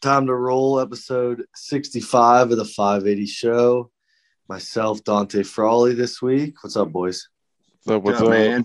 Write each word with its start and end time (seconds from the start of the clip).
time 0.00 0.26
to 0.26 0.34
roll 0.34 0.80
episode 0.80 1.44
65 1.54 2.52
of 2.52 2.56
the 2.56 2.64
580 2.64 3.26
show. 3.26 3.90
Myself, 4.48 5.04
Dante 5.04 5.42
Frawley, 5.42 5.94
this 5.94 6.22
week. 6.22 6.62
What's 6.62 6.76
up, 6.76 6.90
boys? 6.90 7.28
What's 7.84 7.96
up, 7.96 8.02
what's 8.02 8.20
up, 8.20 8.30
man? 8.30 8.64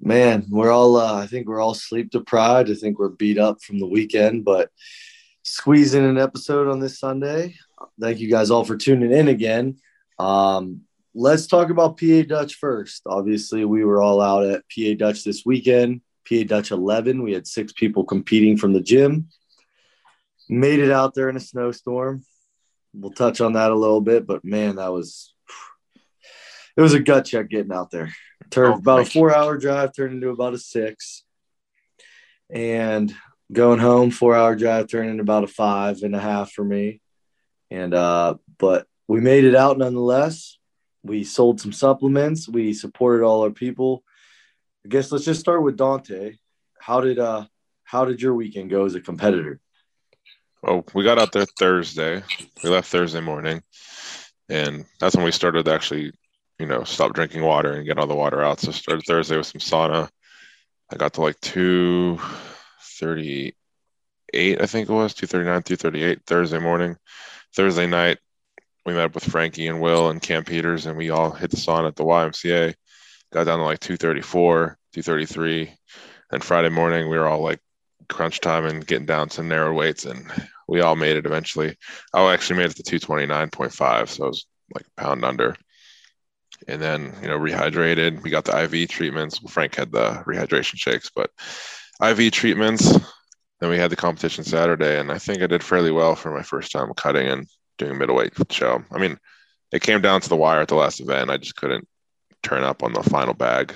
Man, 0.00 0.46
we're 0.50 0.72
all, 0.72 0.96
uh, 0.96 1.22
I 1.22 1.26
think 1.26 1.46
we're 1.46 1.60
all 1.60 1.74
sleep 1.74 2.10
deprived. 2.10 2.70
I 2.70 2.74
think 2.74 2.98
we're 2.98 3.10
beat 3.10 3.38
up 3.38 3.62
from 3.62 3.78
the 3.78 3.86
weekend, 3.86 4.44
but 4.44 4.70
squeezing 5.42 6.04
an 6.04 6.18
episode 6.18 6.68
on 6.68 6.80
this 6.80 6.98
Sunday. 6.98 7.54
Thank 8.00 8.18
you 8.18 8.28
guys 8.28 8.50
all 8.50 8.64
for 8.64 8.76
tuning 8.76 9.12
in 9.12 9.28
again. 9.28 9.78
Um, 10.18 10.82
let's 11.14 11.46
talk 11.46 11.70
about 11.70 11.98
PA 11.98 12.22
Dutch 12.26 12.56
first. 12.56 13.02
Obviously, 13.06 13.64
we 13.64 13.84
were 13.84 14.02
all 14.02 14.20
out 14.20 14.46
at 14.46 14.64
PA 14.74 14.94
Dutch 14.96 15.22
this 15.22 15.44
weekend. 15.46 16.00
PA 16.28 16.44
Dutch 16.46 16.70
11. 16.70 17.22
We 17.22 17.32
had 17.32 17.46
six 17.46 17.72
people 17.72 18.04
competing 18.04 18.56
from 18.56 18.72
the 18.72 18.80
gym. 18.80 19.28
Made 20.48 20.80
it 20.80 20.90
out 20.90 21.14
there 21.14 21.28
in 21.28 21.36
a 21.36 21.40
snowstorm. 21.40 22.24
We'll 22.94 23.12
touch 23.12 23.40
on 23.40 23.52
that 23.52 23.70
a 23.70 23.76
little 23.76 24.00
bit, 24.00 24.26
but 24.26 24.44
man, 24.44 24.76
that 24.76 24.92
was 24.92 25.34
it 26.76 26.80
was 26.80 26.94
a 26.94 27.00
gut 27.00 27.26
check 27.26 27.48
getting 27.48 27.72
out 27.72 27.90
there. 27.90 28.14
Turned 28.50 28.74
oh, 28.74 28.78
about 28.78 29.00
a 29.00 29.04
four 29.04 29.34
hour 29.34 29.58
drive 29.58 29.94
turned 29.94 30.14
into 30.14 30.30
about 30.30 30.54
a 30.54 30.58
six. 30.58 31.24
And 32.50 33.12
going 33.52 33.78
home, 33.78 34.10
four 34.10 34.34
hour 34.34 34.54
drive 34.54 34.88
turned 34.88 35.10
into 35.10 35.22
about 35.22 35.44
a 35.44 35.48
five 35.48 36.02
and 36.02 36.14
a 36.14 36.20
half 36.20 36.52
for 36.52 36.64
me. 36.64 37.00
And 37.70 37.92
uh, 37.92 38.36
but 38.58 38.86
we 39.06 39.20
made 39.20 39.44
it 39.44 39.54
out 39.54 39.76
nonetheless. 39.76 40.58
We 41.02 41.24
sold 41.24 41.60
some 41.60 41.72
supplements. 41.72 42.48
We 42.48 42.72
supported 42.72 43.24
all 43.24 43.42
our 43.42 43.50
people. 43.50 44.04
I 44.88 44.90
guess 44.90 45.12
let's 45.12 45.26
just 45.26 45.40
start 45.40 45.62
with 45.62 45.76
Dante. 45.76 46.36
How 46.80 47.02
did 47.02 47.18
uh 47.18 47.44
how 47.84 48.06
did 48.06 48.22
your 48.22 48.32
weekend 48.32 48.70
go 48.70 48.86
as 48.86 48.94
a 48.94 49.02
competitor? 49.02 49.60
Well, 50.62 50.82
we 50.94 51.04
got 51.04 51.18
out 51.18 51.30
there 51.30 51.44
Thursday. 51.58 52.22
We 52.64 52.70
left 52.70 52.90
Thursday 52.90 53.20
morning, 53.20 53.62
and 54.48 54.86
that's 54.98 55.14
when 55.14 55.26
we 55.26 55.30
started 55.30 55.66
to 55.66 55.74
actually, 55.74 56.12
you 56.58 56.64
know, 56.64 56.84
stop 56.84 57.12
drinking 57.12 57.42
water 57.42 57.74
and 57.74 57.84
get 57.84 57.98
all 57.98 58.06
the 58.06 58.14
water 58.14 58.42
out. 58.42 58.60
So 58.60 58.72
started 58.72 59.04
Thursday 59.06 59.36
with 59.36 59.46
some 59.46 59.60
sauna. 59.60 60.08
I 60.90 60.96
got 60.96 61.12
to 61.14 61.20
like 61.20 61.38
two 61.42 62.18
thirty 62.98 63.54
eight, 64.32 64.62
I 64.62 64.64
think 64.64 64.88
it 64.88 64.92
was 64.94 65.12
two 65.12 65.26
thirty 65.26 65.44
nine, 65.44 65.62
two 65.64 65.76
thirty 65.76 66.02
eight 66.02 66.20
Thursday 66.26 66.60
morning. 66.60 66.96
Thursday 67.54 67.86
night, 67.86 68.20
we 68.86 68.94
met 68.94 69.04
up 69.04 69.14
with 69.14 69.30
Frankie 69.30 69.66
and 69.66 69.82
Will 69.82 70.08
and 70.08 70.22
Cam 70.22 70.44
Peters, 70.44 70.86
and 70.86 70.96
we 70.96 71.10
all 71.10 71.30
hit 71.30 71.50
the 71.50 71.58
sauna 71.58 71.88
at 71.88 71.96
the 71.96 72.04
YMCA 72.04 72.74
got 73.32 73.44
down 73.44 73.58
to 73.58 73.64
like 73.64 73.80
234, 73.80 74.77
233. 74.92 75.72
And 76.32 76.44
Friday 76.44 76.68
morning, 76.68 77.08
we 77.08 77.18
were 77.18 77.26
all 77.26 77.42
like 77.42 77.60
crunch 78.08 78.40
time 78.40 78.64
and 78.64 78.86
getting 78.86 79.06
down 79.06 79.30
some 79.30 79.48
narrow 79.48 79.72
weights, 79.74 80.04
and 80.04 80.30
we 80.66 80.80
all 80.80 80.96
made 80.96 81.16
it 81.16 81.26
eventually. 81.26 81.76
I 82.12 82.32
actually 82.32 82.58
made 82.58 82.70
it 82.70 82.84
to 82.84 82.98
229.5, 82.98 84.08
so 84.08 84.24
I 84.24 84.28
was 84.28 84.46
like 84.74 84.86
a 84.86 85.00
pound 85.00 85.24
under. 85.24 85.56
And 86.66 86.82
then, 86.82 87.14
you 87.22 87.28
know, 87.28 87.38
rehydrated. 87.38 88.22
We 88.22 88.30
got 88.30 88.44
the 88.44 88.62
IV 88.64 88.88
treatments. 88.88 89.38
Frank 89.48 89.76
had 89.76 89.92
the 89.92 90.22
rehydration 90.26 90.76
shakes, 90.76 91.10
but 91.14 91.30
IV 92.02 92.32
treatments. 92.32 92.92
Then 93.60 93.70
we 93.70 93.78
had 93.78 93.90
the 93.90 93.96
competition 93.96 94.44
Saturday, 94.44 94.98
and 95.00 95.10
I 95.10 95.18
think 95.18 95.42
I 95.42 95.46
did 95.46 95.64
fairly 95.64 95.90
well 95.90 96.14
for 96.14 96.34
my 96.34 96.42
first 96.42 96.70
time 96.72 96.92
cutting 96.94 97.28
and 97.28 97.46
doing 97.76 97.92
a 97.92 97.94
middleweight 97.94 98.34
show. 98.50 98.82
I 98.90 98.98
mean, 98.98 99.18
it 99.72 99.82
came 99.82 100.00
down 100.00 100.20
to 100.20 100.28
the 100.28 100.36
wire 100.36 100.60
at 100.60 100.68
the 100.68 100.74
last 100.74 101.00
event. 101.00 101.30
I 101.30 101.36
just 101.36 101.56
couldn't 101.56 101.88
turn 102.42 102.64
up 102.64 102.82
on 102.82 102.92
the 102.92 103.02
final 103.02 103.34
bag. 103.34 103.74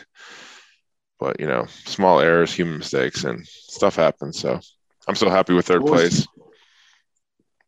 But 1.23 1.39
you 1.39 1.47
know, 1.47 1.67
small 1.85 2.19
errors, 2.19 2.53
human 2.53 2.79
mistakes, 2.79 3.23
and 3.23 3.47
stuff 3.47 3.95
happens. 3.95 4.41
So 4.41 4.59
I'm 5.07 5.15
so 5.15 5.31
happy 5.31 5.55
with 5.55 5.67
third 5.67 5.85
what 5.85 5.93
place. 5.93 6.27
Was, 6.27 6.29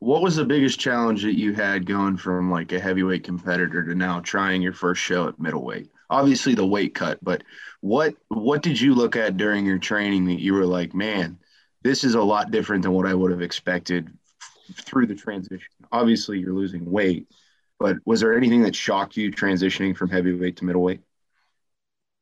what 0.01 0.23
was 0.23 0.35
the 0.35 0.45
biggest 0.45 0.81
challenge 0.81 1.23
that 1.23 1.39
you 1.39 1.53
had 1.53 1.87
going 1.87 2.17
from 2.17 2.51
like 2.51 2.73
a 2.73 2.81
heavyweight 2.81 3.23
competitor 3.23 3.85
to 3.85 3.95
now 3.95 4.19
trying 4.19 4.61
your 4.61 4.73
first 4.73 5.01
show 5.01 5.29
at 5.29 5.39
middleweight? 5.39 5.89
Obviously 6.11 6.57
the 6.57 6.67
weight 6.67 6.97
cut, 6.97 7.21
but 7.23 7.45
what 7.81 8.17
what 8.27 8.61
did 8.61 8.81
you 8.81 8.93
look 8.93 9.15
at 9.15 9.37
during 9.37 9.65
your 9.65 9.79
training 9.79 10.25
that 10.25 10.41
you 10.41 10.53
were 10.53 10.67
like, 10.67 10.93
man, 10.93 11.39
this 11.83 12.03
is 12.03 12.17
a 12.17 12.23
lot 12.23 12.51
different 12.51 12.83
than 12.83 12.93
what 12.93 13.07
I 13.07 13.15
would 13.15 13.31
have 13.31 13.41
expected 13.41 14.11
through 14.81 15.07
the 15.07 15.15
transition? 15.15 15.71
Obviously, 15.93 16.41
you're 16.41 16.53
losing 16.53 16.91
weight, 16.91 17.29
but 17.79 17.99
was 18.05 18.19
there 18.19 18.37
anything 18.37 18.63
that 18.63 18.75
shocked 18.75 19.17
you 19.17 19.31
transitioning 19.31 19.97
from 19.97 20.11
heavyweight 20.11 20.57
to 20.57 20.65
middleweight? 20.65 21.03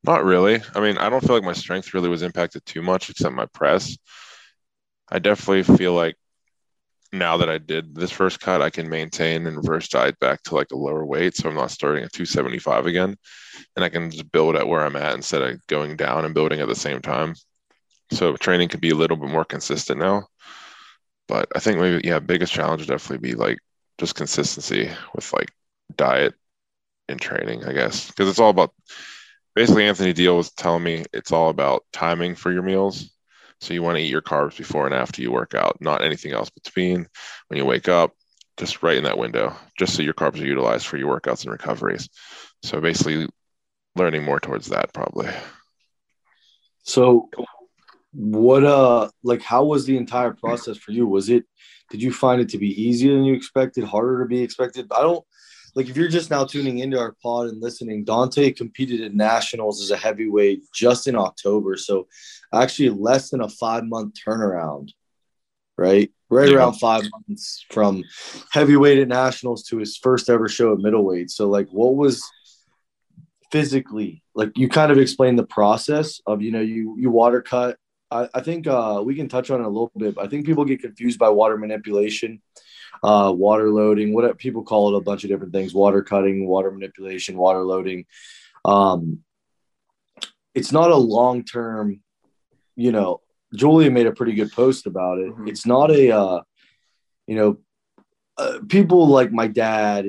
Not 0.04 0.24
really. 0.24 0.60
I 0.74 0.80
mean, 0.80 0.98
I 0.98 1.08
don't 1.08 1.20
feel 1.24 1.36
like 1.36 1.44
my 1.44 1.52
strength 1.52 1.94
really 1.94 2.08
was 2.08 2.22
impacted 2.22 2.64
too 2.66 2.82
much 2.82 3.08
except 3.08 3.34
my 3.34 3.46
press. 3.46 3.96
I 5.08 5.18
definitely 5.18 5.76
feel 5.76 5.94
like 5.94 6.16
now 7.12 7.36
that 7.38 7.50
I 7.50 7.58
did 7.58 7.94
this 7.94 8.10
first 8.10 8.40
cut, 8.40 8.62
I 8.62 8.70
can 8.70 8.88
maintain 8.88 9.46
and 9.46 9.56
reverse 9.56 9.88
diet 9.88 10.18
back 10.18 10.42
to 10.44 10.54
like 10.54 10.72
a 10.72 10.76
lower 10.76 11.04
weight. 11.04 11.36
So 11.36 11.48
I'm 11.48 11.54
not 11.54 11.70
starting 11.70 12.04
at 12.04 12.12
275 12.12 12.86
again. 12.86 13.16
And 13.76 13.84
I 13.84 13.90
can 13.90 14.10
just 14.10 14.32
build 14.32 14.56
at 14.56 14.66
where 14.66 14.84
I'm 14.84 14.96
at 14.96 15.14
instead 15.14 15.42
of 15.42 15.66
going 15.66 15.96
down 15.96 16.24
and 16.24 16.34
building 16.34 16.60
at 16.60 16.68
the 16.68 16.74
same 16.74 17.00
time. 17.02 17.34
So 18.12 18.36
training 18.36 18.68
could 18.70 18.80
be 18.80 18.90
a 18.90 18.96
little 18.96 19.16
bit 19.16 19.30
more 19.30 19.44
consistent 19.44 20.00
now. 20.00 20.26
But 21.28 21.48
I 21.54 21.60
think 21.60 21.78
maybe, 21.78 22.06
yeah, 22.06 22.18
biggest 22.18 22.52
challenge 22.52 22.82
would 22.82 22.88
definitely 22.88 23.30
be 23.30 23.34
like 23.34 23.58
just 23.98 24.14
consistency 24.14 24.90
with 25.14 25.32
like 25.32 25.50
diet 25.96 26.34
and 27.08 27.20
training, 27.20 27.64
I 27.64 27.72
guess, 27.72 28.08
because 28.08 28.28
it's 28.28 28.40
all 28.40 28.50
about 28.50 28.72
basically 29.54 29.86
Anthony 29.86 30.12
Deal 30.12 30.36
was 30.36 30.50
telling 30.52 30.82
me 30.82 31.04
it's 31.12 31.32
all 31.32 31.50
about 31.50 31.84
timing 31.92 32.34
for 32.34 32.52
your 32.52 32.62
meals. 32.62 33.10
So 33.60 33.74
you 33.74 33.82
want 33.82 33.96
to 33.96 34.02
eat 34.02 34.10
your 34.10 34.22
carbs 34.22 34.56
before 34.56 34.86
and 34.86 34.94
after 34.94 35.22
you 35.22 35.30
work 35.30 35.54
out, 35.54 35.76
not 35.80 36.02
anything 36.02 36.32
else 36.32 36.50
between 36.50 37.06
when 37.46 37.58
you 37.58 37.64
wake 37.64 37.88
up, 37.88 38.12
just 38.56 38.82
right 38.82 38.96
in 38.96 39.04
that 39.04 39.18
window, 39.18 39.54
just 39.78 39.94
so 39.94 40.02
your 40.02 40.14
carbs 40.14 40.40
are 40.42 40.46
utilized 40.46 40.86
for 40.86 40.96
your 40.96 41.18
workouts 41.18 41.44
and 41.44 41.52
recoveries. 41.52 42.08
So 42.62 42.80
basically 42.80 43.28
learning 43.94 44.24
more 44.24 44.40
towards 44.40 44.68
that 44.68 44.92
probably. 44.92 45.30
So 46.82 47.30
what 48.12 48.64
uh 48.64 49.10
like 49.22 49.42
how 49.42 49.64
was 49.64 49.86
the 49.86 49.96
entire 49.96 50.32
process 50.32 50.76
for 50.76 50.92
you? 50.92 51.06
Was 51.06 51.28
it 51.28 51.44
did 51.90 52.02
you 52.02 52.12
find 52.12 52.40
it 52.40 52.48
to 52.50 52.58
be 52.58 52.82
easier 52.82 53.14
than 53.14 53.24
you 53.24 53.34
expected, 53.34 53.84
harder 53.84 54.22
to 54.22 54.28
be 54.28 54.42
expected? 54.42 54.90
I 54.90 55.02
don't 55.02 55.24
like 55.74 55.88
if 55.88 55.96
you're 55.96 56.08
just 56.08 56.30
now 56.30 56.44
tuning 56.44 56.78
into 56.78 56.98
our 56.98 57.16
pod 57.22 57.48
and 57.48 57.60
listening, 57.60 58.04
Dante 58.04 58.50
competed 58.52 59.00
at 59.00 59.14
nationals 59.14 59.82
as 59.82 59.90
a 59.90 59.96
heavyweight 59.96 60.64
just 60.72 61.06
in 61.06 61.16
October. 61.16 61.76
So 61.76 62.08
actually 62.52 62.90
less 62.90 63.30
than 63.30 63.40
a 63.40 63.48
five 63.48 63.84
month 63.84 64.14
turnaround, 64.26 64.90
right? 65.78 66.10
Right 66.30 66.48
yeah. 66.50 66.56
around 66.56 66.74
five 66.74 67.04
months 67.10 67.64
from 67.70 68.04
heavyweight 68.52 68.98
at 68.98 69.08
nationals 69.08 69.64
to 69.64 69.78
his 69.78 69.96
first 69.96 70.30
ever 70.30 70.48
show 70.48 70.72
at 70.72 70.78
middleweight. 70.78 71.30
So 71.30 71.48
like 71.48 71.68
what 71.70 71.94
was 71.94 72.22
physically 73.50 74.22
like 74.34 74.50
you 74.56 74.66
kind 74.66 74.90
of 74.90 74.96
explained 74.96 75.38
the 75.38 75.46
process 75.46 76.22
of 76.26 76.40
you 76.40 76.50
know 76.50 76.62
you 76.62 76.96
you 76.98 77.10
water 77.10 77.42
cut 77.42 77.76
I, 78.12 78.28
I 78.34 78.40
think 78.40 78.66
uh, 78.66 79.02
we 79.04 79.14
can 79.14 79.28
touch 79.28 79.50
on 79.50 79.60
it 79.60 79.64
a 79.64 79.68
little 79.68 79.90
bit. 79.96 80.16
I 80.18 80.28
think 80.28 80.46
people 80.46 80.64
get 80.64 80.82
confused 80.82 81.18
by 81.18 81.30
water 81.30 81.56
manipulation, 81.56 82.42
uh, 83.02 83.32
water 83.34 83.68
loading, 83.70 84.14
what 84.14 84.38
people 84.38 84.62
call 84.62 84.94
it 84.94 84.98
a 84.98 85.02
bunch 85.02 85.24
of 85.24 85.30
different 85.30 85.52
things 85.52 85.74
water 85.74 86.02
cutting, 86.02 86.46
water 86.46 86.70
manipulation, 86.70 87.36
water 87.36 87.62
loading. 87.62 88.06
Um, 88.64 89.20
it's 90.54 90.72
not 90.72 90.90
a 90.90 90.96
long 90.96 91.44
term, 91.44 92.00
you 92.76 92.92
know, 92.92 93.20
Julia 93.54 93.90
made 93.90 94.06
a 94.06 94.12
pretty 94.12 94.34
good 94.34 94.52
post 94.52 94.86
about 94.86 95.18
it. 95.18 95.30
Mm-hmm. 95.30 95.48
It's 95.48 95.66
not 95.66 95.90
a, 95.90 96.10
uh, 96.10 96.40
you 97.26 97.36
know, 97.36 97.58
uh, 98.38 98.58
people 98.68 99.08
like 99.08 99.30
my 99.30 99.46
dad 99.46 100.06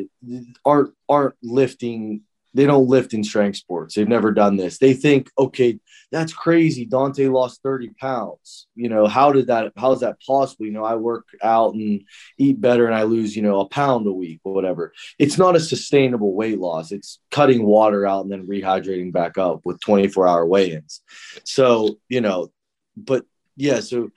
aren't 0.63 0.93
aren't 1.09 1.35
lifting 1.43 2.21
they 2.53 2.65
don't 2.65 2.87
lift 2.87 3.13
in 3.13 3.23
strength 3.23 3.57
sports. 3.57 3.95
They've 3.95 4.07
never 4.07 4.31
done 4.31 4.57
this. 4.57 4.77
They 4.77 4.93
think, 4.93 5.29
okay, 5.37 5.79
that's 6.11 6.33
crazy. 6.33 6.85
Dante 6.85 7.27
lost 7.27 7.63
30 7.63 7.89
pounds. 7.99 8.67
You 8.75 8.89
know, 8.89 9.07
how 9.07 9.31
did 9.31 9.47
that, 9.47 9.73
how 9.75 9.91
is 9.93 10.01
that 10.01 10.21
possible? 10.21 10.67
You 10.67 10.71
know, 10.71 10.85
I 10.85 10.95
work 10.95 11.27
out 11.41 11.73
and 11.73 12.03
eat 12.37 12.61
better 12.61 12.85
and 12.85 12.95
I 12.95 13.03
lose, 13.03 13.35
you 13.35 13.41
know, 13.41 13.61
a 13.61 13.67
pound 13.67 14.05
a 14.05 14.11
week 14.11 14.41
or 14.43 14.53
whatever. 14.53 14.93
It's 15.17 15.37
not 15.37 15.55
a 15.55 15.59
sustainable 15.59 16.33
weight 16.35 16.59
loss. 16.59 16.91
It's 16.91 17.19
cutting 17.31 17.65
water 17.65 18.05
out 18.05 18.23
and 18.23 18.31
then 18.31 18.47
rehydrating 18.47 19.11
back 19.11 19.37
up 19.37 19.61
with 19.65 19.81
24 19.81 20.27
hour 20.27 20.45
weigh 20.45 20.73
ins. 20.73 21.01
So, 21.43 21.97
you 22.07 22.21
know, 22.21 22.51
but 22.95 23.25
yeah, 23.55 23.79
so 23.79 24.11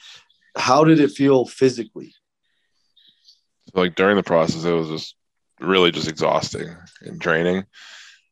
how 0.55 0.85
did 0.85 1.01
it 1.01 1.13
feel 1.13 1.47
physically? 1.47 2.15
Like 3.73 3.95
during 3.95 4.17
the 4.17 4.23
process, 4.23 4.65
it 4.65 4.73
was 4.73 4.89
just 4.89 5.17
really 5.61 5.91
just 5.91 6.09
exhausting 6.09 6.77
and 7.01 7.19
draining 7.19 7.65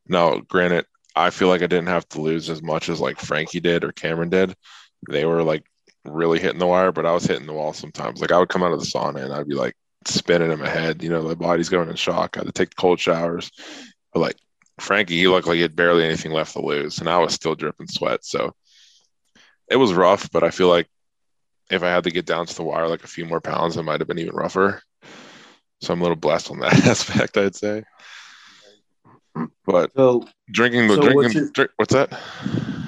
now, 0.07 0.39
granted, 0.41 0.87
I 1.17 1.31
feel 1.31 1.49
like 1.49 1.63
I 1.63 1.67
didn't 1.67 1.89
have 1.89 2.09
to 2.11 2.21
lose 2.21 2.51
as 2.51 2.63
much 2.63 2.89
as 2.89 3.01
like 3.01 3.19
Frankie 3.19 3.61
did 3.61 3.85
or 3.85 3.93
Cameron 3.93 4.31
did. 4.31 4.55
They 5.09 5.25
were 5.25 5.43
like 5.43 5.65
really 6.05 6.41
hitting 6.41 6.59
the 6.59 6.67
wire, 6.67 6.93
but 6.93 7.07
I 7.07 7.13
was 7.13 7.25
hitting 7.25 7.47
the 7.47 7.53
wall 7.53 7.73
sometimes. 7.73 8.21
Like 8.21 8.33
I 8.33 8.39
would 8.39 8.49
come 8.49 8.63
out 8.63 8.73
of 8.73 8.81
the 8.81 8.87
sauna 8.87 9.25
and 9.25 9.33
I'd 9.33 9.49
be 9.49 9.55
like 9.55 9.77
spinning 10.07 10.53
in 10.53 10.59
my 10.59 10.69
head, 10.69 11.03
you 11.03 11.09
know, 11.09 11.23
my 11.23 11.35
body's 11.35 11.69
going 11.69 11.89
in 11.89 11.97
shock. 11.97 12.37
I 12.37 12.41
had 12.41 12.47
to 12.47 12.53
take 12.53 12.77
cold 12.77 13.01
showers. 13.01 13.51
But 14.13 14.21
like 14.21 14.37
Frankie, 14.81 15.17
he 15.19 15.29
looked 15.29 15.47
like 15.47 15.57
he 15.57 15.63
had 15.63 15.77
barely 15.77 16.05
anything 16.05 16.33
left 16.33 16.53
to 16.55 16.61
lose, 16.61 16.99
and 16.99 17.09
I 17.09 17.19
was 17.19 17.35
still 17.35 17.55
dripping 17.55 17.89
sweat. 17.89 18.25
So 18.25 18.55
it 19.71 19.77
was 19.77 19.95
rough, 19.95 20.31
but 20.31 20.43
I 20.43 20.51
feel 20.51 20.69
like 20.69 20.89
if 21.71 21.83
I 21.83 21.89
had 21.89 22.05
to 22.05 22.11
get 22.11 22.27
down 22.27 22.47
to 22.47 22.55
the 22.55 22.63
wire 22.63 22.89
like 22.89 23.05
a 23.05 23.09
few 23.09 23.25
more 23.25 23.41
pounds, 23.41 23.77
it 23.77 23.83
might 23.83 24.01
have 24.01 24.09
been 24.09 24.19
even 24.19 24.35
rougher. 24.35 24.83
So 25.81 25.93
I'm 25.93 26.01
a 26.01 26.03
little 26.03 26.17
blessed 26.17 26.51
on 26.51 26.61
that 26.61 26.73
aspect, 26.87 27.37
I'd 27.37 27.57
say. 27.57 27.85
But 29.67 29.93
So 29.97 30.27
drinking 30.51 30.89
the 30.89 30.95
So 30.95 31.01
drinking, 31.03 31.17
what's 31.17 31.35
your- 31.35 31.51
drink, 31.51 31.71
what's 31.77 31.93
that? 31.95 32.13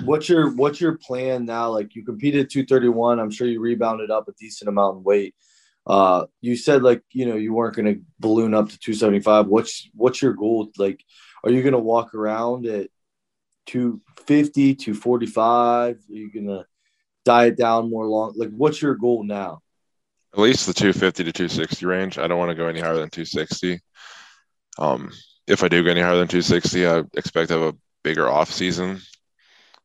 what's 0.05 0.29
your 0.29 0.55
what's 0.55 0.81
your 0.81 0.97
plan 0.99 1.45
now? 1.45 1.71
Like 1.71 1.95
you 1.95 2.05
competed 2.05 2.49
231. 2.51 3.19
I'm 3.19 3.31
sure 3.31 3.47
you 3.49 3.61
rebounded 3.61 4.11
up 4.11 4.29
a 4.29 4.33
decent 4.33 4.69
amount 4.69 4.99
in 4.99 5.05
weight. 5.05 5.35
Uh, 5.87 6.27
you 6.41 6.57
said 6.57 6.83
like 6.83 7.03
you 7.13 7.27
know 7.27 7.37
you 7.37 7.53
weren't 7.53 7.77
going 7.77 7.87
to 7.95 8.01
balloon 8.21 8.55
up 8.55 8.69
to 8.69 8.79
275. 8.79 9.47
What's 9.47 9.89
what's 9.95 10.23
your 10.23 10.33
goal? 10.35 10.71
Like, 10.79 11.03
are 11.45 11.51
you 11.51 11.63
going 11.63 11.73
to 11.73 11.79
walk 11.79 12.15
around 12.15 12.67
at 12.67 12.89
250, 13.67 14.75
245? 14.77 15.97
Are 15.97 15.99
you 16.09 16.33
going 16.33 16.47
to 16.47 16.65
diet 17.25 17.57
down 17.57 17.91
more 17.91 18.07
long? 18.07 18.35
Like, 18.37 18.51
what's 18.51 18.81
your 18.81 18.95
goal 18.95 19.25
now? 19.25 19.63
At 20.35 20.41
least 20.41 20.67
the 20.67 20.75
250 20.75 21.25
to 21.25 21.33
260 21.33 21.87
range. 21.87 22.19
I 22.19 22.27
don't 22.29 22.39
want 22.39 22.51
to 22.51 22.55
go 22.55 22.67
any 22.69 22.81
higher 22.81 22.97
than 22.99 23.09
260. 23.11 23.81
Um, 24.79 25.11
if 25.47 25.63
I 25.63 25.69
do 25.69 25.83
go 25.83 25.91
any 25.91 26.01
higher 26.01 26.17
than 26.17 26.29
260, 26.29 26.87
I 26.87 26.99
expect 27.15 27.49
to 27.49 27.59
have 27.59 27.75
a 27.75 27.77
bigger 28.03 28.29
off 28.29 28.51
season, 28.51 29.01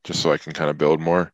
just 0.03 0.21
so 0.21 0.31
I 0.31 0.37
can 0.37 0.53
kind 0.53 0.69
of 0.69 0.77
build 0.77 0.99
more. 0.99 1.31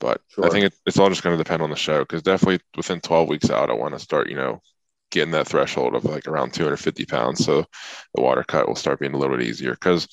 But 0.00 0.20
I 0.42 0.48
think 0.48 0.66
it, 0.66 0.74
it's 0.86 0.98
all 0.98 1.08
just 1.08 1.22
going 1.22 1.36
to 1.36 1.42
depend 1.42 1.62
on 1.62 1.70
the 1.70 1.76
show 1.76 2.00
because 2.00 2.22
definitely 2.22 2.60
within 2.76 3.00
12 3.00 3.28
weeks 3.28 3.50
out, 3.50 3.70
I 3.70 3.74
want 3.74 3.94
to 3.94 4.00
start, 4.00 4.28
you 4.28 4.36
know, 4.36 4.62
getting 5.10 5.32
that 5.32 5.48
threshold 5.48 5.94
of 5.94 6.04
like 6.04 6.28
around 6.28 6.54
250 6.54 7.04
pounds. 7.06 7.44
So 7.44 7.64
the 8.14 8.22
water 8.22 8.44
cut 8.44 8.68
will 8.68 8.76
start 8.76 9.00
being 9.00 9.14
a 9.14 9.18
little 9.18 9.36
bit 9.36 9.46
easier 9.46 9.72
because 9.72 10.06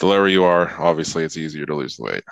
the 0.00 0.06
lower 0.06 0.28
you 0.28 0.44
are, 0.44 0.74
obviously, 0.80 1.24
it's 1.24 1.36
easier 1.36 1.66
to 1.66 1.74
lose 1.74 1.96
the 1.96 2.04
weight. 2.04 2.24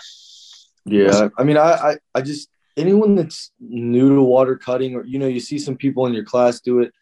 Yeah, 0.87 1.29
I 1.37 1.43
mean, 1.43 1.57
I, 1.57 1.73
I, 1.73 1.97
I 2.15 2.21
just 2.23 2.49
anyone 2.77 3.17
that's 3.17 3.51
new 3.59 4.15
to 4.15 4.23
water 4.23 4.57
cutting, 4.57 4.95
or 4.95 5.05
you 5.05 5.19
know, 5.19 5.27
you 5.27 5.41
see 5.41 5.59
some 5.59 5.77
people 5.77 6.07
in 6.07 6.15
your 6.15 6.25
class 6.25 6.61
do 6.61 6.81
it. 6.81 6.93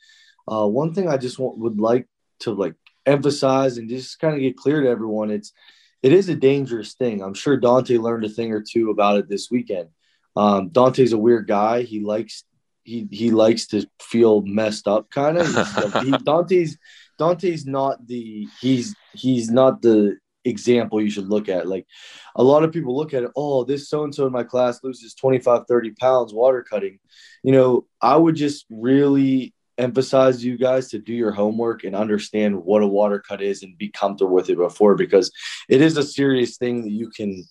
Uh, 0.51 0.67
one 0.67 0.95
thing 0.95 1.09
I 1.09 1.19
just 1.19 1.39
want, 1.39 1.59
would 1.59 1.79
like 1.79 2.09
to 2.41 2.53
like 2.53 2.75
emphasize 3.07 3.79
and 3.79 3.89
just 3.89 4.19
kind 4.19 4.35
of 4.35 4.41
get 4.41 4.57
clear 4.57 4.83
to 4.83 4.89
everyone: 4.89 5.31
it's 5.31 5.53
it 6.03 6.13
is 6.13 6.29
a 6.29 6.35
dangerous 6.35 6.95
thing. 6.95 7.23
I'm 7.23 7.35
sure 7.35 7.57
Dante 7.57 7.99
learned 7.99 8.25
a 8.25 8.29
thing 8.29 8.53
or 8.53 8.63
two 8.63 8.91
about 8.91 9.19
it 9.19 9.29
this 9.29 9.51
weekend. 9.51 9.89
Um, 10.37 10.69
Dante's 10.71 11.13
a 11.13 11.19
weird 11.19 11.47
guy. 11.47 11.83
He 11.83 12.01
likes 12.01 12.45
he 12.83 13.09
he 13.11 13.31
likes 13.31 13.67
to 13.69 13.87
feel 14.01 14.43
messed 14.43 14.87
up, 14.87 15.11
kind 15.11 15.39
of. 15.39 15.47
he, 16.03 16.11
Dante's 16.25 16.77
Dante's 17.19 17.67
not 17.67 18.07
the 18.07 18.47
he's 18.61 18.95
he's 19.15 19.51
not 19.51 19.81
the 19.81 20.19
example 20.45 21.01
you 21.01 21.11
should 21.11 21.29
look 21.29 21.49
at. 21.49 21.67
Like 21.67 21.87
a 22.37 22.43
lot 22.43 22.65
of 22.65 22.73
people 22.73 22.97
look 22.97 23.15
at 23.15 23.23
it, 23.23 23.31
oh, 23.37 23.65
this 23.65 23.89
so 23.89 24.05
and 24.05 24.15
so 24.15 24.27
in 24.27 24.33
my 24.33 24.45
class 24.45 24.81
loses 24.83 25.15
25, 25.15 25.63
30 25.67 25.91
pounds 25.93 26.35
water 26.35 26.63
cutting. 26.63 26.99
You 27.43 27.53
know, 27.53 27.87
I 28.01 28.17
would 28.17 28.37
just 28.37 28.67
really 28.69 29.54
emphasize 29.79 30.45
you 30.45 30.57
guys 30.57 30.89
to 30.89 30.99
do 30.99 31.13
your 31.13 31.33
homework 31.33 31.85
and 31.85 31.97
understand 31.97 32.65
what 32.65 32.83
a 32.83 32.87
water 32.87 33.19
cut 33.19 33.43
is 33.43 33.63
and 33.63 33.77
be 33.79 33.89
comfortable 33.89 34.35
with 34.35 34.51
it 34.51 34.57
before 34.57 34.95
because 34.95 35.33
it 35.69 35.81
is 35.81 35.97
a 35.97 36.03
serious 36.03 36.57
thing 36.57 36.83
that 36.83 36.91
you 36.91 37.11
can 37.11 37.45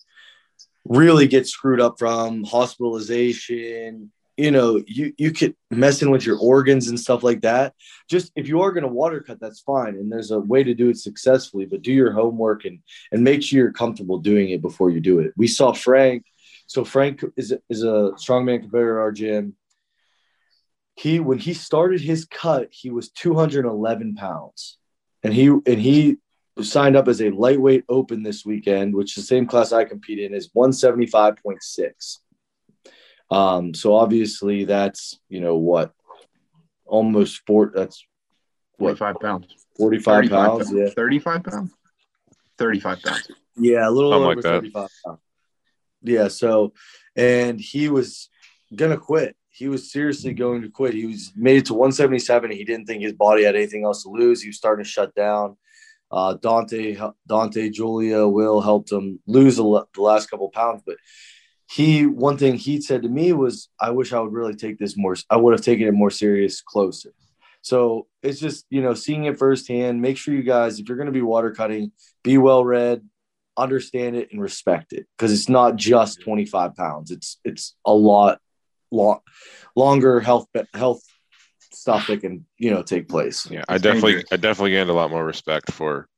really 0.84 1.26
get 1.26 1.46
screwed 1.46 1.80
up 1.80 1.98
from 1.98 2.44
hospitalization 2.44 4.10
you 4.36 4.50
know 4.50 4.82
you 4.86 5.12
you 5.16 5.30
could 5.30 5.54
messing 5.70 6.10
with 6.10 6.26
your 6.26 6.38
organs 6.38 6.88
and 6.88 6.98
stuff 6.98 7.22
like 7.22 7.42
that. 7.42 7.74
Just 8.08 8.32
if 8.36 8.48
you 8.48 8.62
are 8.62 8.72
going 8.72 8.82
to 8.82 8.88
water 8.88 9.20
cut 9.20 9.40
that's 9.40 9.60
fine 9.60 9.94
and 9.94 10.10
there's 10.10 10.30
a 10.30 10.40
way 10.40 10.64
to 10.64 10.74
do 10.74 10.88
it 10.88 10.98
successfully 10.98 11.66
but 11.66 11.82
do 11.82 11.92
your 11.92 12.12
homework 12.12 12.64
and 12.64 12.80
and 13.12 13.22
make 13.22 13.42
sure 13.42 13.60
you're 13.60 13.72
comfortable 13.72 14.18
doing 14.18 14.50
it 14.50 14.62
before 14.62 14.90
you 14.90 15.00
do 15.00 15.20
it. 15.20 15.32
We 15.36 15.46
saw 15.46 15.72
frank 15.72 16.24
so 16.66 16.84
frank 16.84 17.24
is 17.36 17.54
is 17.68 17.82
a 17.82 18.12
strongman 18.16 18.60
competitor 18.60 18.98
at 18.98 19.02
our 19.02 19.12
gym 19.12 19.54
he 20.94 21.20
when 21.20 21.38
he 21.38 21.54
started 21.54 22.00
his 22.00 22.24
cut 22.24 22.68
he 22.70 22.90
was 22.90 23.10
211 23.10 24.14
pounds 24.14 24.78
and 25.22 25.32
he 25.34 25.46
and 25.46 25.80
he 25.80 26.16
signed 26.62 26.96
up 26.96 27.08
as 27.08 27.20
a 27.20 27.30
lightweight 27.30 27.84
open 27.88 28.22
this 28.22 28.44
weekend 28.44 28.94
which 28.94 29.14
the 29.14 29.22
same 29.22 29.46
class 29.46 29.72
i 29.72 29.84
compete 29.84 30.20
in 30.20 30.34
is 30.34 30.50
175.6 30.50 32.18
um 33.30 33.74
so 33.74 33.94
obviously 33.94 34.64
that's 34.64 35.18
you 35.28 35.40
know 35.40 35.56
what 35.56 35.92
almost 36.86 37.42
four 37.46 37.72
that's 37.74 38.06
what 38.76 38.98
45 38.98 39.16
pounds. 39.20 39.46
45 39.76 40.04
35 40.04 40.30
pounds 40.30 40.72
yeah 40.72 40.88
35 40.94 41.42
pounds? 41.44 41.74
35 42.58 43.02
pounds. 43.02 43.30
Yeah, 43.56 43.88
a 43.88 43.90
little 43.90 44.12
Something 44.12 44.26
over 44.26 44.34
like 44.36 44.44
35 44.44 44.88
pounds. 45.04 45.20
Yeah, 46.02 46.28
so 46.28 46.72
and 47.16 47.60
he 47.60 47.88
was 47.88 48.28
gonna 48.74 48.98
quit. 48.98 49.36
He 49.54 49.68
was 49.68 49.92
seriously 49.92 50.34
going 50.34 50.62
to 50.62 50.68
quit. 50.68 50.94
He 50.94 51.06
was 51.06 51.32
made 51.36 51.58
it 51.58 51.66
to 51.66 51.74
177. 51.74 52.50
He 52.50 52.64
didn't 52.64 52.86
think 52.86 53.02
his 53.02 53.12
body 53.12 53.44
had 53.44 53.54
anything 53.54 53.84
else 53.84 54.02
to 54.02 54.08
lose. 54.08 54.42
He 54.42 54.48
was 54.48 54.56
starting 54.56 54.84
to 54.84 54.90
shut 54.90 55.14
down. 55.14 55.56
Uh, 56.10 56.34
Dante, 56.34 56.96
Dante, 57.28 57.70
Julia, 57.70 58.26
Will 58.26 58.60
helped 58.60 58.90
him 58.90 59.20
lose 59.26 59.56
the, 59.56 59.86
the 59.94 60.02
last 60.02 60.28
couple 60.28 60.50
pounds. 60.50 60.82
But 60.84 60.96
he, 61.70 62.04
one 62.04 62.36
thing 62.36 62.56
he 62.56 62.80
said 62.80 63.02
to 63.02 63.08
me 63.08 63.32
was, 63.32 63.68
"I 63.80 63.90
wish 63.90 64.12
I 64.12 64.18
would 64.18 64.32
really 64.32 64.54
take 64.54 64.78
this 64.78 64.96
more. 64.96 65.14
I 65.30 65.36
would 65.36 65.52
have 65.52 65.64
taken 65.64 65.86
it 65.86 65.92
more 65.92 66.10
serious 66.10 66.60
closer." 66.60 67.12
So 67.62 68.08
it's 68.22 68.40
just 68.40 68.66
you 68.70 68.82
know 68.82 68.94
seeing 68.94 69.24
it 69.24 69.38
firsthand. 69.38 70.02
Make 70.02 70.16
sure 70.16 70.34
you 70.34 70.42
guys, 70.42 70.78
if 70.80 70.88
you're 70.88 70.98
going 70.98 71.06
to 71.06 71.12
be 71.12 71.22
water 71.22 71.52
cutting, 71.52 71.92
be 72.22 72.38
well 72.38 72.64
read, 72.64 73.08
understand 73.56 74.16
it, 74.16 74.28
and 74.32 74.42
respect 74.42 74.92
it 74.92 75.06
because 75.16 75.32
it's 75.32 75.48
not 75.48 75.76
just 75.76 76.20
25 76.22 76.74
pounds. 76.74 77.10
It's 77.10 77.38
it's 77.44 77.74
a 77.86 77.94
lot, 77.94 78.40
long, 78.94 79.20
longer 79.76 80.20
health 80.20 80.46
health 80.72 81.02
stuff 81.72 82.06
that 82.06 82.20
can 82.20 82.46
you 82.58 82.70
know 82.70 82.82
take 82.82 83.08
place. 83.08 83.48
Yeah, 83.50 83.64
I 83.68 83.74
It's 83.74 83.82
definitely, 83.82 84.12
dangerous. 84.12 84.32
I 84.32 84.36
definitely 84.36 84.70
gained 84.70 84.90
a 84.90 84.94
lot 84.94 85.10
more 85.10 85.24
respect 85.24 85.72
for, 85.72 86.08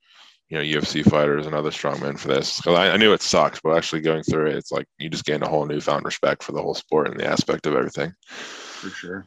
you 0.48 0.58
know, 0.58 0.62
UFC 0.62 1.08
fighters 1.08 1.46
and 1.46 1.54
other 1.54 1.70
strongmen 1.70 2.18
for 2.18 2.28
this. 2.28 2.58
Because 2.58 2.78
I, 2.78 2.90
I 2.90 2.96
knew 2.96 3.12
it 3.12 3.22
sucks, 3.22 3.60
but 3.60 3.76
actually 3.76 4.02
going 4.02 4.22
through 4.22 4.46
it, 4.46 4.56
it's 4.56 4.70
like 4.70 4.86
you 4.98 5.08
just 5.08 5.24
gain 5.24 5.42
a 5.42 5.48
whole 5.48 5.66
newfound 5.66 6.04
respect 6.04 6.42
for 6.42 6.52
the 6.52 6.62
whole 6.62 6.74
sport 6.74 7.08
and 7.08 7.18
the 7.18 7.26
aspect 7.26 7.66
of 7.66 7.74
everything. 7.74 8.12
for 8.28 8.90
sure. 8.90 9.26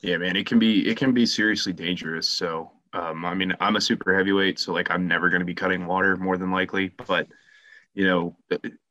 Yeah, 0.00 0.16
man, 0.16 0.36
it 0.36 0.46
can 0.46 0.58
be 0.58 0.88
it 0.88 0.96
can 0.96 1.12
be 1.12 1.26
seriously 1.26 1.72
dangerous. 1.72 2.28
So, 2.28 2.72
um, 2.92 3.24
I 3.24 3.34
mean, 3.34 3.54
I'm 3.60 3.76
a 3.76 3.80
super 3.80 4.16
heavyweight, 4.16 4.58
so 4.58 4.72
like 4.72 4.90
I'm 4.90 5.06
never 5.06 5.28
going 5.30 5.40
to 5.40 5.46
be 5.46 5.54
cutting 5.54 5.86
water 5.86 6.16
more 6.16 6.36
than 6.36 6.50
likely. 6.50 6.92
But 7.06 7.28
you 7.94 8.06
know, 8.06 8.36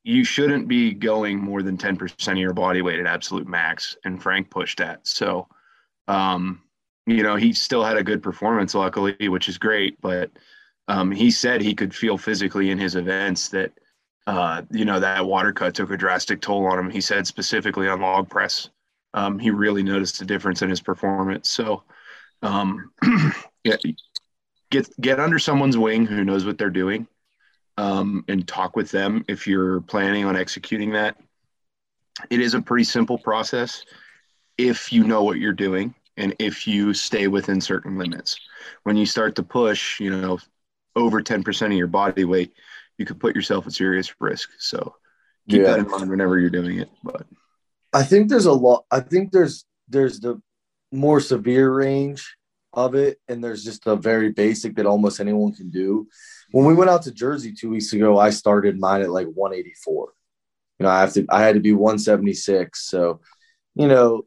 you 0.04 0.24
shouldn't 0.24 0.68
be 0.68 0.94
going 0.94 1.40
more 1.40 1.62
than 1.62 1.78
ten 1.78 1.98
percent 1.98 2.38
of 2.38 2.42
your 2.42 2.54
body 2.54 2.82
weight 2.82 3.00
at 3.00 3.06
absolute 3.06 3.48
max. 3.48 3.96
And 4.04 4.22
Frank 4.22 4.50
pushed 4.50 4.80
that. 4.80 5.06
So, 5.08 5.48
um, 6.08 6.62
you 7.06 7.24
know, 7.24 7.36
he 7.36 7.54
still 7.54 7.84
had 7.84 7.98
a 7.98 8.04
good 8.04 8.22
performance, 8.22 8.76
luckily, 8.76 9.16
which 9.28 9.50
is 9.50 9.58
great. 9.58 10.00
But 10.02 10.32
um, 10.88 11.12
he 11.12 11.32
said 11.32 11.62
he 11.62 11.74
could 11.74 11.96
feel 11.96 12.18
physically 12.18 12.70
in 12.72 12.78
his 12.78 12.96
events 12.96 13.50
that. 13.50 13.72
Uh, 14.28 14.62
you 14.70 14.86
know 14.86 15.00
that 15.00 15.26
water 15.26 15.52
cut 15.52 15.74
took 15.74 15.90
a 15.90 15.98
drastic 15.98 16.42
toll 16.42 16.68
on 16.68 16.78
him. 16.78 16.92
He 16.92 17.02
said 17.02 17.26
specifically 17.26 17.88
on 17.88 18.02
log 18.02 18.30
press, 18.30 18.70
um, 19.14 19.40
he 19.40 19.50
really 19.50 19.84
noticed 19.84 20.22
a 20.22 20.26
difference 20.26 20.62
in 20.62 20.70
his 20.70 20.80
performance. 20.80 21.50
So, 21.50 21.84
um, 22.42 22.92
yeah, 23.64 23.78
get 24.70 24.90
get 25.00 25.20
under 25.20 25.38
someone's 25.38 25.78
wing 25.78 26.06
who 26.06 26.24
knows 26.24 26.46
what 26.46 26.58
they're 26.58 26.70
doing, 26.70 27.08
um, 27.82 28.24
and 28.28 28.48
talk 28.48 28.76
with 28.76 28.92
them 28.92 29.26
if 29.28 29.48
you're 29.48 29.82
planning 29.82 30.24
on 30.24 30.36
executing 30.36 30.92
that. 30.92 31.18
It 32.30 32.40
is 32.40 32.54
a 32.54 32.62
pretty 32.62 32.84
simple 32.84 33.18
process 33.18 33.84
if 34.58 34.94
you 34.94 35.04
know 35.04 35.24
what 35.24 35.40
you're 35.40 35.52
doing 35.52 35.96
and 36.16 36.36
if 36.38 36.68
you 36.68 36.94
stay 36.94 37.28
within 37.28 37.60
certain 37.60 37.98
limits. 37.98 38.40
When 38.84 38.98
you 38.98 39.08
start 39.08 39.36
to 39.38 39.44
push, 39.44 40.00
you 40.00 40.16
know, 40.16 40.38
over 40.96 41.24
10% 41.24 41.66
of 41.66 41.72
your 41.72 41.88
body 41.88 42.24
weight, 42.24 42.54
you 43.00 43.06
could 43.06 43.20
put 43.20 43.36
yourself 43.36 43.66
at 43.66 43.74
serious 43.74 44.14
risk. 44.22 44.52
So 44.60 44.96
keep 45.50 45.62
Yeah. 45.62 45.72
that 45.72 45.80
in 45.80 45.90
mind 45.90 46.12
whenever 46.12 46.38
you're 46.38 46.52
doing 46.52 46.78
it. 46.78 46.90
But 47.04 47.26
I 47.94 48.04
think 48.04 48.30
there's 48.30 48.46
a 48.46 48.54
lot. 48.54 48.86
I 48.92 49.00
think 49.00 49.32
there's 49.32 49.66
there's 49.88 50.20
the 50.20 50.40
more 50.92 51.20
severe 51.20 51.74
range 51.74 52.38
of 52.74 52.96
it, 52.96 53.20
and 53.28 53.44
there's 53.44 53.64
just 53.64 53.88
a 53.88 53.96
very 53.96 54.32
basic 54.32 54.76
that 54.76 54.86
almost 54.86 55.20
anyone 55.20 55.54
can 55.54 55.70
do. 55.70 56.08
When 56.52 56.66
we 56.66 56.74
went 56.74 56.90
out 56.90 57.04
to 57.04 57.12
Jersey 57.12 57.54
two 57.54 57.70
weeks 57.70 57.94
ago, 57.94 58.18
I 58.18 58.30
started 58.30 58.80
mine 58.80 59.02
at 59.02 59.10
like 59.10 59.28
184. 59.28 60.14
You 60.80 60.84
know, 60.84 60.90
I 60.90 61.02
have 61.02 61.14
to 61.14 61.26
I 61.30 61.42
had 61.42 61.56
to 61.56 61.62
be 61.62 61.74
176. 61.74 62.88
So, 62.88 63.22
you 63.76 63.88
know, 63.88 64.24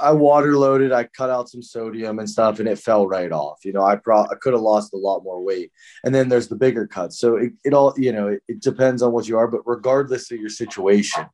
I 0.00 0.12
water 0.12 0.56
loaded. 0.56 0.92
I 0.92 1.04
cut 1.04 1.30
out 1.30 1.48
some 1.48 1.62
sodium 1.62 2.18
and 2.18 2.28
stuff, 2.28 2.58
and 2.58 2.68
it 2.68 2.78
fell 2.78 3.06
right 3.06 3.30
off. 3.30 3.64
You 3.64 3.72
know, 3.72 3.84
I 3.84 3.96
pro 3.96 4.22
I 4.22 4.34
could 4.40 4.54
have 4.54 4.62
lost 4.62 4.94
a 4.94 4.98
lot 4.98 5.22
more 5.22 5.42
weight. 5.42 5.70
And 6.04 6.14
then 6.14 6.28
there's 6.28 6.48
the 6.48 6.56
bigger 6.56 6.86
cuts. 6.86 7.18
So 7.20 7.36
it, 7.36 7.52
it 7.64 7.74
all 7.74 7.94
you 7.96 8.12
know 8.12 8.28
it, 8.28 8.42
it 8.48 8.62
depends 8.62 9.02
on 9.02 9.12
what 9.12 9.28
you 9.28 9.38
are, 9.38 9.48
but 9.48 9.62
regardless 9.66 10.30
of 10.30 10.40
your 10.40 10.50
situation 10.50 11.26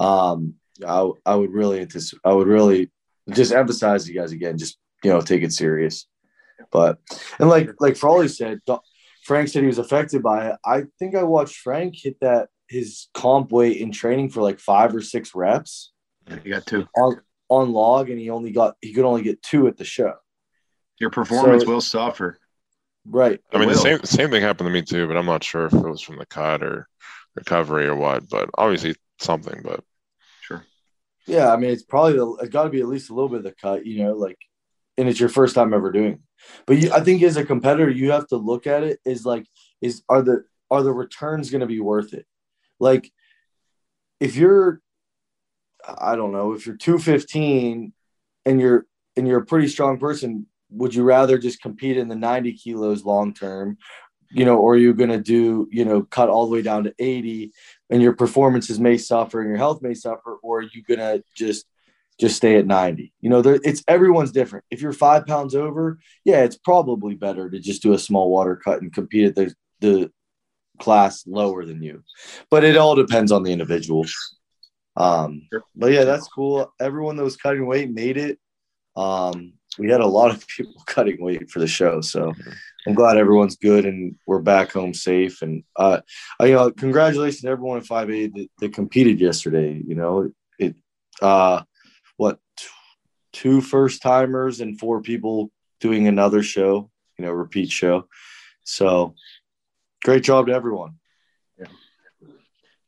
um 0.00 0.54
I, 0.86 1.10
I 1.24 1.34
would 1.34 1.50
really 1.50 1.80
anticipate 1.80 2.20
i 2.24 2.32
would 2.32 2.46
really 2.46 2.90
just 3.30 3.52
emphasize 3.52 4.08
you 4.08 4.14
guys 4.14 4.32
again 4.32 4.58
just 4.58 4.78
you 5.04 5.10
know 5.10 5.20
take 5.20 5.42
it 5.42 5.52
serious 5.52 6.06
but 6.70 6.98
and 7.38 7.48
like 7.48 7.70
like 7.80 7.96
Frawley 7.96 8.28
said 8.28 8.60
frank 9.24 9.48
said 9.48 9.62
he 9.62 9.66
was 9.66 9.78
affected 9.78 10.22
by 10.22 10.48
it 10.48 10.56
i 10.64 10.84
think 10.98 11.14
i 11.14 11.22
watched 11.22 11.56
frank 11.56 11.94
hit 11.96 12.16
that 12.20 12.48
his 12.68 13.08
comp 13.14 13.52
weight 13.52 13.76
in 13.78 13.92
training 13.92 14.30
for 14.30 14.40
like 14.42 14.58
five 14.58 14.94
or 14.94 15.00
six 15.02 15.34
reps 15.34 15.92
He 16.42 16.50
got 16.50 16.66
two. 16.66 16.86
on 16.96 17.20
on 17.48 17.70
log, 17.72 18.10
and 18.10 18.18
he 18.18 18.28
only 18.30 18.50
got 18.50 18.74
he 18.80 18.92
could 18.92 19.04
only 19.04 19.22
get 19.22 19.40
two 19.40 19.68
at 19.68 19.76
the 19.76 19.84
show. 19.84 20.14
Your 20.98 21.10
performance 21.10 21.62
So- 21.62 21.68
will 21.70 21.80
suffer. 21.80 22.40
Right. 23.08 23.40
I 23.52 23.58
mean, 23.58 23.68
the 23.68 23.76
same 23.76 24.02
same 24.02 24.30
thing 24.30 24.42
happened 24.42 24.66
to 24.66 24.72
me 24.72 24.82
too, 24.82 25.06
but 25.06 25.16
I'm 25.16 25.26
not 25.26 25.44
sure 25.44 25.66
if 25.66 25.72
it 25.72 25.80
was 25.88 26.00
from 26.00 26.18
the 26.18 26.26
cut 26.26 26.64
or 26.64 26.88
recovery 27.36 27.86
or 27.86 27.94
what. 27.94 28.28
But 28.28 28.50
obviously 28.58 28.96
something. 29.20 29.60
But 29.62 29.84
Sure. 30.40 30.64
Yeah, 31.28 31.52
I 31.52 31.56
mean, 31.56 31.70
it's 31.70 31.84
probably 31.84 32.14
the, 32.14 32.26
it's 32.40 32.48
got 32.50 32.64
to 32.64 32.70
be 32.70 32.80
at 32.80 32.88
least 32.88 33.10
a 33.10 33.14
little 33.14 33.28
bit 33.28 33.38
of 33.38 33.44
the 33.44 33.52
cut, 33.52 33.86
you 33.86 34.02
know, 34.02 34.14
like, 34.14 34.38
and 34.98 35.08
it's 35.08 35.20
your 35.20 35.28
first 35.28 35.54
time 35.54 35.74
ever 35.74 35.92
doing. 35.92 36.12
It. 36.12 36.20
But 36.66 36.78
you, 36.78 36.92
I 36.92 37.00
think 37.00 37.22
as 37.22 37.36
a 37.36 37.44
competitor, 37.44 37.90
you 37.90 38.12
have 38.12 38.26
to 38.28 38.36
look 38.36 38.66
at 38.66 38.82
it 38.82 39.00
is 39.04 39.24
like, 39.24 39.46
is 39.80 40.02
are 40.08 40.22
the 40.22 40.44
are 40.70 40.82
the 40.82 40.92
returns 40.92 41.50
going 41.50 41.60
to 41.60 41.66
be 41.66 41.80
worth 41.80 42.12
it? 42.12 42.26
Like, 42.80 43.12
if 44.20 44.36
you're, 44.36 44.80
I 45.86 46.16
don't 46.16 46.32
know, 46.32 46.52
if 46.52 46.66
you're 46.66 46.76
two 46.76 46.98
fifteen 46.98 47.92
and 48.44 48.60
you're 48.60 48.86
and 49.16 49.26
you're 49.26 49.40
a 49.40 49.46
pretty 49.46 49.68
strong 49.68 49.98
person, 49.98 50.46
would 50.70 50.94
you 50.94 51.04
rather 51.04 51.38
just 51.38 51.62
compete 51.62 51.96
in 51.96 52.08
the 52.08 52.16
ninety 52.16 52.52
kilos 52.52 53.04
long 53.04 53.34
term? 53.34 53.78
You 54.30 54.44
know, 54.44 54.58
or 54.58 54.74
are 54.74 54.78
you 54.78 54.92
going 54.92 55.10
to 55.10 55.20
do, 55.20 55.68
you 55.70 55.84
know, 55.84 56.02
cut 56.02 56.28
all 56.28 56.46
the 56.46 56.52
way 56.52 56.60
down 56.60 56.82
to 56.82 56.94
80 56.98 57.52
and 57.90 58.02
your 58.02 58.12
performances 58.12 58.80
may 58.80 58.98
suffer 58.98 59.40
and 59.40 59.48
your 59.48 59.56
health 59.56 59.82
may 59.82 59.94
suffer, 59.94 60.36
or 60.42 60.58
are 60.58 60.62
you 60.62 60.82
gonna 60.82 61.22
just 61.36 61.66
just 62.18 62.36
stay 62.36 62.56
at 62.56 62.66
90? 62.66 63.12
You 63.20 63.30
know, 63.30 63.42
there, 63.42 63.58
it's 63.62 63.82
everyone's 63.88 64.32
different. 64.32 64.64
If 64.70 64.80
you're 64.80 64.92
five 64.92 65.26
pounds 65.26 65.54
over, 65.54 65.98
yeah, 66.24 66.42
it's 66.44 66.58
probably 66.58 67.14
better 67.14 67.50
to 67.50 67.58
just 67.58 67.82
do 67.82 67.92
a 67.92 67.98
small 67.98 68.30
water 68.30 68.56
cut 68.56 68.82
and 68.82 68.92
compete 68.92 69.26
at 69.26 69.34
the 69.34 69.54
the 69.80 70.10
class 70.78 71.26
lower 71.26 71.64
than 71.64 71.82
you. 71.82 72.02
But 72.50 72.64
it 72.64 72.76
all 72.76 72.94
depends 72.94 73.32
on 73.32 73.42
the 73.42 73.52
individual. 73.52 74.06
Um, 74.96 75.48
but 75.74 75.92
yeah, 75.92 76.04
that's 76.04 76.28
cool. 76.28 76.72
Everyone 76.80 77.16
that 77.16 77.24
was 77.24 77.36
cutting 77.36 77.66
weight 77.66 77.90
made 77.90 78.16
it. 78.16 78.38
Um, 78.96 79.52
we 79.78 79.90
had 79.90 80.00
a 80.00 80.06
lot 80.06 80.30
of 80.30 80.46
people 80.56 80.82
cutting 80.86 81.22
weight 81.22 81.50
for 81.50 81.58
the 81.58 81.66
show, 81.66 82.00
so 82.00 82.32
I'm 82.86 82.94
glad 82.94 83.16
everyone's 83.16 83.56
good 83.56 83.84
and 83.84 84.16
we're 84.26 84.40
back 84.40 84.72
home 84.72 84.94
safe. 84.94 85.42
And 85.42 85.64
uh, 85.76 86.00
I, 86.40 86.46
you 86.46 86.54
know, 86.54 86.70
congratulations 86.70 87.42
to 87.42 87.48
everyone 87.48 87.78
in 87.78 87.84
5A 87.84 88.32
that, 88.34 88.48
that 88.60 88.74
competed 88.74 89.20
yesterday. 89.20 89.82
You 89.84 89.94
know, 89.94 90.30
it, 90.58 90.76
uh, 91.20 91.62
what, 92.16 92.38
two 93.32 93.60
first 93.60 94.02
timers 94.02 94.60
and 94.60 94.78
four 94.78 95.02
people 95.02 95.50
doing 95.80 96.08
another 96.08 96.42
show, 96.42 96.90
you 97.18 97.24
know, 97.24 97.32
repeat 97.32 97.70
show. 97.70 98.08
So 98.64 99.14
great 100.04 100.24
job 100.24 100.46
to 100.46 100.52
everyone. 100.52 100.96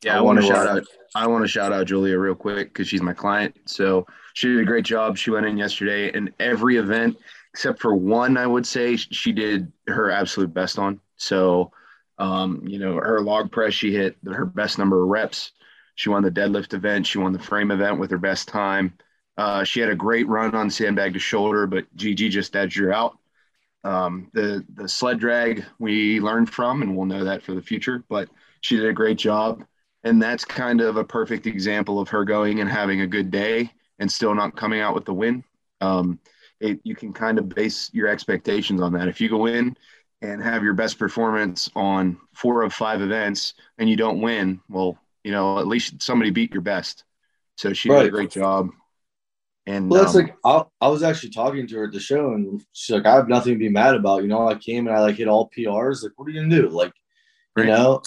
Yeah, 0.03 0.15
I 0.15 0.19
I, 0.19 0.21
want 0.21 0.41
to 0.41 0.47
shout 0.47 0.67
out. 0.69 0.85
I 1.17 1.27
want 1.27 1.43
to 1.43 1.49
shout 1.49 1.73
out 1.73 1.87
Julia 1.87 2.17
real 2.17 2.37
quick 2.37 2.69
because 2.69 2.87
she's 2.87 3.03
my 3.03 3.13
client. 3.13 3.57
So 3.67 4.07
she 4.35 4.47
did 4.49 4.61
a 4.61 4.65
great 4.65 4.85
job. 4.85 5.19
She 5.19 5.31
went 5.31 5.45
in 5.45 5.59
yesterday, 5.59 6.13
and 6.13 6.33
every 6.39 6.77
event 6.77 7.17
except 7.59 7.81
for 7.81 7.95
one, 7.95 8.37
I 8.37 8.47
would 8.47 8.67
say 8.67 8.97
she 8.97 9.33
did 9.33 9.73
her 9.89 10.13
absolute 10.13 10.55
best 10.55 10.79
on. 10.79 11.01
So, 11.17 11.73
um, 12.19 12.63
you 12.67 12.79
know, 12.79 12.95
her 12.95 13.21
log 13.21 13.51
press, 13.51 13.75
she 13.75 13.93
hit 13.93 14.17
her 14.27 14.45
best 14.45 14.79
number 14.79 15.03
of 15.03 15.09
reps. 15.09 15.51
She 15.97 16.09
won 16.09 16.23
the 16.23 16.31
deadlift 16.31 16.75
event. 16.75 17.07
She 17.07 17.19
won 17.19 17.33
the 17.33 17.39
frame 17.41 17.73
event 17.73 17.99
with 17.99 18.13
her 18.13 18.19
best 18.19 18.47
time. 18.47 18.95
Uh, 19.39 19.63
she 19.63 19.79
had 19.81 19.89
a 19.89 19.95
great 19.95 20.27
run 20.27 20.55
on 20.57 20.69
sandbag 20.69 21.15
to 21.15 21.21
shoulder, 21.21 21.69
but 21.69 21.87
GG 21.97 22.29
just 22.29 22.57
edged 22.57 22.79
her 22.79 22.93
out. 22.93 23.17
Um, 23.85 24.29
the 24.35 24.67
the 24.75 24.89
sled 24.89 25.21
drag 25.21 25.65
we 25.79 26.21
learned 26.21 26.51
from, 26.51 26.83
and 26.83 26.97
we'll 26.97 27.07
know 27.07 27.25
that 27.25 27.45
for 27.45 27.55
the 27.55 27.63
future. 27.63 28.05
But 28.09 28.29
she 28.61 28.77
did 28.77 28.87
a 28.87 28.93
great 28.93 29.17
job, 29.17 29.65
and 30.03 30.21
that's 30.21 30.45
kind 30.45 30.81
of 30.81 30.97
a 30.97 31.05
perfect 31.05 31.47
example 31.47 32.01
of 32.01 32.09
her 32.09 32.25
going 32.25 32.61
and 32.61 32.69
having 32.69 33.01
a 33.01 33.07
good 33.07 33.31
day 33.31 33.71
and 34.01 34.11
still 34.11 34.35
not 34.35 34.57
coming 34.57 34.81
out 34.81 34.97
with 34.97 35.05
the 35.05 35.15
win. 35.15 35.45
Um, 35.81 36.19
it, 36.61 36.81
you 36.83 36.97
can 36.97 37.13
kind 37.13 37.39
of 37.39 37.49
base 37.49 37.91
your 37.95 38.09
expectations 38.09 38.81
on 38.81 38.93
that. 38.95 39.07
If 39.07 39.21
you 39.21 39.29
go 39.29 39.47
in 39.47 39.77
and 40.21 40.43
have 40.43 40.65
your 40.65 40.75
best 40.75 40.99
performance 40.99 41.71
on 41.77 42.19
four 42.35 42.63
of 42.63 42.75
five 42.75 43.01
events 43.01 43.55
and 43.79 43.89
you 43.89 43.97
don't 43.97 44.21
win, 44.21 44.61
well, 44.69 44.99
you 45.23 45.31
know, 45.31 45.61
at 45.61 45.69
least 45.69 46.03
somebody 46.03 46.31
beat 46.31 46.53
your 46.53 46.63
best. 46.63 47.05
So 47.57 47.73
she 47.73 47.91
did 47.91 48.03
a 48.03 48.09
great 48.09 48.31
job. 48.31 48.71
And 49.69 49.91
Well, 49.91 50.03
that's 50.03 50.15
um, 50.15 50.23
like 50.23 50.35
I, 50.47 50.65
I 50.81 50.89
was 50.89 51.03
actually 51.03 51.29
talking 51.29 51.67
to 51.67 51.77
her 51.77 51.85
at 51.85 51.93
the 51.93 52.01
show, 52.01 52.33
and 52.33 52.65
she's 52.73 52.95
like, 52.95 53.05
"I 53.05 53.17
have 53.17 53.29
nothing 53.29 53.53
to 53.53 53.59
be 53.59 53.69
mad 53.69 53.95
about." 53.95 54.23
You 54.23 54.29
know, 54.29 54.49
I 54.49 54.55
came 54.55 54.87
and 54.87 54.97
I 54.97 55.01
like 55.01 55.17
hit 55.17 55.29
all 55.29 55.51
PRs. 55.55 56.03
Like, 56.03 56.13
what 56.17 56.27
are 56.27 56.31
you 56.31 56.41
gonna 56.41 56.57
do? 56.57 56.71
Like, 56.71 56.93
you 57.59 57.67
know, 57.67 58.01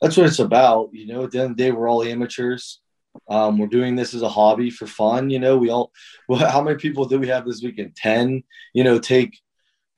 that's 0.00 0.16
what 0.16 0.26
it's 0.26 0.40
about. 0.40 0.90
You 0.92 1.06
know, 1.06 1.22
at 1.22 1.30
the 1.30 1.38
end 1.38 1.52
of 1.52 1.56
the 1.56 1.62
day, 1.62 1.70
we're 1.70 1.88
all 1.88 2.02
amateurs. 2.02 2.80
Um, 3.28 3.56
we're 3.56 3.68
doing 3.68 3.94
this 3.94 4.14
as 4.14 4.22
a 4.22 4.28
hobby 4.28 4.68
for 4.68 4.88
fun. 4.88 5.30
You 5.30 5.38
know, 5.38 5.56
we 5.56 5.70
all. 5.70 5.92
Well, 6.28 6.40
how 6.50 6.60
many 6.60 6.76
people 6.76 7.04
did 7.04 7.20
we 7.20 7.28
have 7.28 7.46
this 7.46 7.62
weekend? 7.62 7.94
Ten. 7.94 8.42
You 8.74 8.82
know, 8.82 8.98
take 8.98 9.38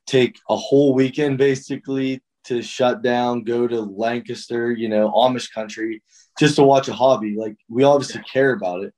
take 0.06 0.38
a 0.50 0.56
whole 0.56 0.92
weekend 0.92 1.38
basically 1.38 2.20
to 2.44 2.60
shut 2.60 3.00
down, 3.00 3.44
go 3.44 3.66
to 3.66 3.80
Lancaster, 3.80 4.70
you 4.70 4.90
know, 4.90 5.10
Amish 5.10 5.50
country, 5.54 6.02
just 6.38 6.56
to 6.56 6.62
watch 6.62 6.88
a 6.88 6.92
hobby. 6.92 7.34
Like, 7.34 7.56
we 7.70 7.84
obviously 7.84 8.20
care 8.30 8.52
about 8.52 8.84
it. 8.84 8.92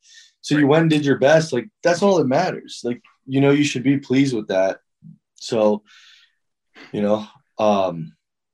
So 0.46 0.56
you 0.56 0.68
went 0.68 0.82
and 0.82 0.90
did 0.90 1.04
your 1.04 1.18
best. 1.18 1.52
Like 1.52 1.68
that's 1.82 2.02
all 2.02 2.18
that 2.18 2.28
matters. 2.28 2.80
Like 2.84 3.02
you 3.26 3.40
know 3.40 3.50
you 3.50 3.64
should 3.64 3.82
be 3.82 3.98
pleased 3.98 4.32
with 4.32 4.46
that. 4.46 4.78
So, 5.34 5.82
you 6.92 7.02
know, 7.02 7.26
um, 7.58 8.12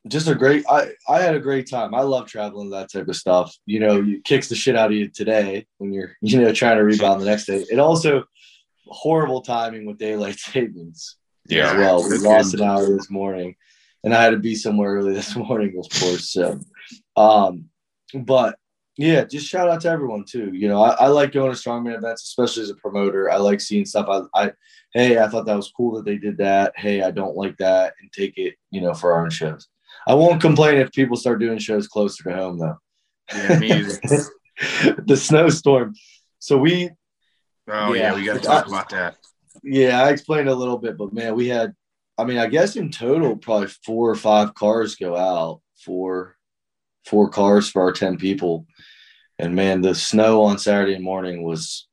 just 0.09 0.27
a 0.27 0.35
great. 0.35 0.65
I 0.71 0.93
I 1.07 1.21
had 1.21 1.35
a 1.35 1.39
great 1.41 1.69
time. 1.69 1.95
I 1.95 2.01
love 2.01 2.29
traveling 2.29 2.71
that 2.71 2.91
type 2.91 3.09
of 3.09 3.17
stuff. 3.17 3.55
You 3.67 3.81
know, 3.81 4.03
it 4.03 4.25
kicks 4.25 4.49
the 4.49 4.55
shit 4.55 4.75
out 4.75 4.91
of 4.91 4.97
you 4.97 5.09
today 5.09 5.67
when 5.77 5.93
you're 5.93 6.17
you 6.23 6.41
know 6.41 6.55
trying 6.55 6.79
to 6.79 6.83
rebound 6.83 7.21
the 7.21 7.27
next 7.27 7.45
day. 7.45 7.63
It 7.71 7.79
also 7.79 8.25
horrible 8.87 9.43
timing 9.43 9.85
with 9.85 9.99
daylight 9.99 10.39
savings 10.39 11.17
as 11.51 11.55
yeah, 11.55 11.77
well. 11.77 12.09
We 12.09 12.17
lost 12.17 12.55
an 12.55 12.63
hour 12.63 12.87
this 12.87 13.11
morning, 13.11 13.55
and 14.03 14.15
I 14.15 14.23
had 14.23 14.31
to 14.31 14.39
be 14.39 14.55
somewhere 14.55 14.95
early 14.95 15.13
this 15.21 15.37
morning, 15.37 15.79
of 15.79 16.01
course. 16.01 16.31
So, 16.31 16.59
um, 17.19 17.67
but 18.15 18.57
yeah, 19.03 19.25
just 19.25 19.47
shout 19.49 19.69
out 19.69 19.81
to 19.81 19.89
everyone 19.89 20.25
too. 20.25 20.51
You 20.53 20.69
know, 20.69 20.81
I, 20.83 20.91
I 21.05 21.07
like 21.09 21.33
going 21.33 21.53
to 21.53 21.59
strongman 21.59 21.97
events, 21.97 22.23
especially 22.25 22.63
as 22.63 22.71
a 22.71 22.77
promoter. 22.77 23.31
I 23.31 23.37
like 23.37 23.61
seeing 23.61 23.85
stuff. 23.85 24.07
I, 24.09 24.45
I, 24.45 24.53
hey, 24.95 25.19
I 25.19 25.27
thought 25.29 25.47
that 25.47 25.57
was 25.57 25.73
cool 25.77 25.97
that 25.97 26.05
they 26.05 26.17
did 26.19 26.37
that. 26.39 26.73
Hey, 26.77 27.03
I 27.03 27.11
don't 27.11 27.37
like 27.37 27.57
that, 27.59 27.95
and 28.01 28.13
take 28.13 28.39
it, 28.39 28.55
you 28.71 28.81
know, 28.81 28.95
for 28.95 29.13
our 29.13 29.25
own 29.25 29.31
shows. 29.31 29.67
I 30.07 30.15
won't 30.15 30.41
complain 30.41 30.79
if 30.79 30.93
people 30.93 31.17
start 31.17 31.41
doing 31.41 31.59
shows 31.59 31.89
closer 31.89 32.23
to 32.25 32.33
home, 32.37 32.59
though. 32.59 32.77
yeah, 33.35 33.59
me 33.59 33.83
the 35.07 35.17
snowstorm. 35.17 35.95
So 36.39 36.57
we 36.59 36.91
Oh 37.69 37.93
yeah, 37.95 38.11
Yeah. 38.11 38.15
we 38.15 38.25
got 38.25 38.35
to 38.35 38.41
talk 38.41 38.67
about 38.69 38.89
that. 38.91 39.17
Yeah, 39.63 40.03
I 40.03 40.11
explained 40.11 40.49
a 40.49 40.55
little 40.55 40.79
bit, 40.79 40.97
but 40.97 41.13
man, 41.13 41.35
we 41.35 41.49
had, 41.49 41.75
I 42.19 42.25
mean, 42.25 42.39
I 42.39 42.47
guess 42.47 42.77
in 42.77 42.91
total, 42.91 43.37
probably 43.37 43.69
four 43.87 44.11
or 44.11 44.15
five 44.17 44.55
cars 44.55 44.97
go 44.97 45.17
out, 45.17 45.61
four, 45.85 46.37
four 47.07 47.29
cars 47.31 47.69
for 47.71 47.83
our 47.83 47.93
10 47.93 48.17
people. 48.17 48.67
And 49.43 49.57
man, 49.57 49.81
the 49.81 49.93
snow 49.93 50.43
on 50.45 50.57
Saturday 50.57 50.99
morning 50.99 51.43
was, 51.43 51.89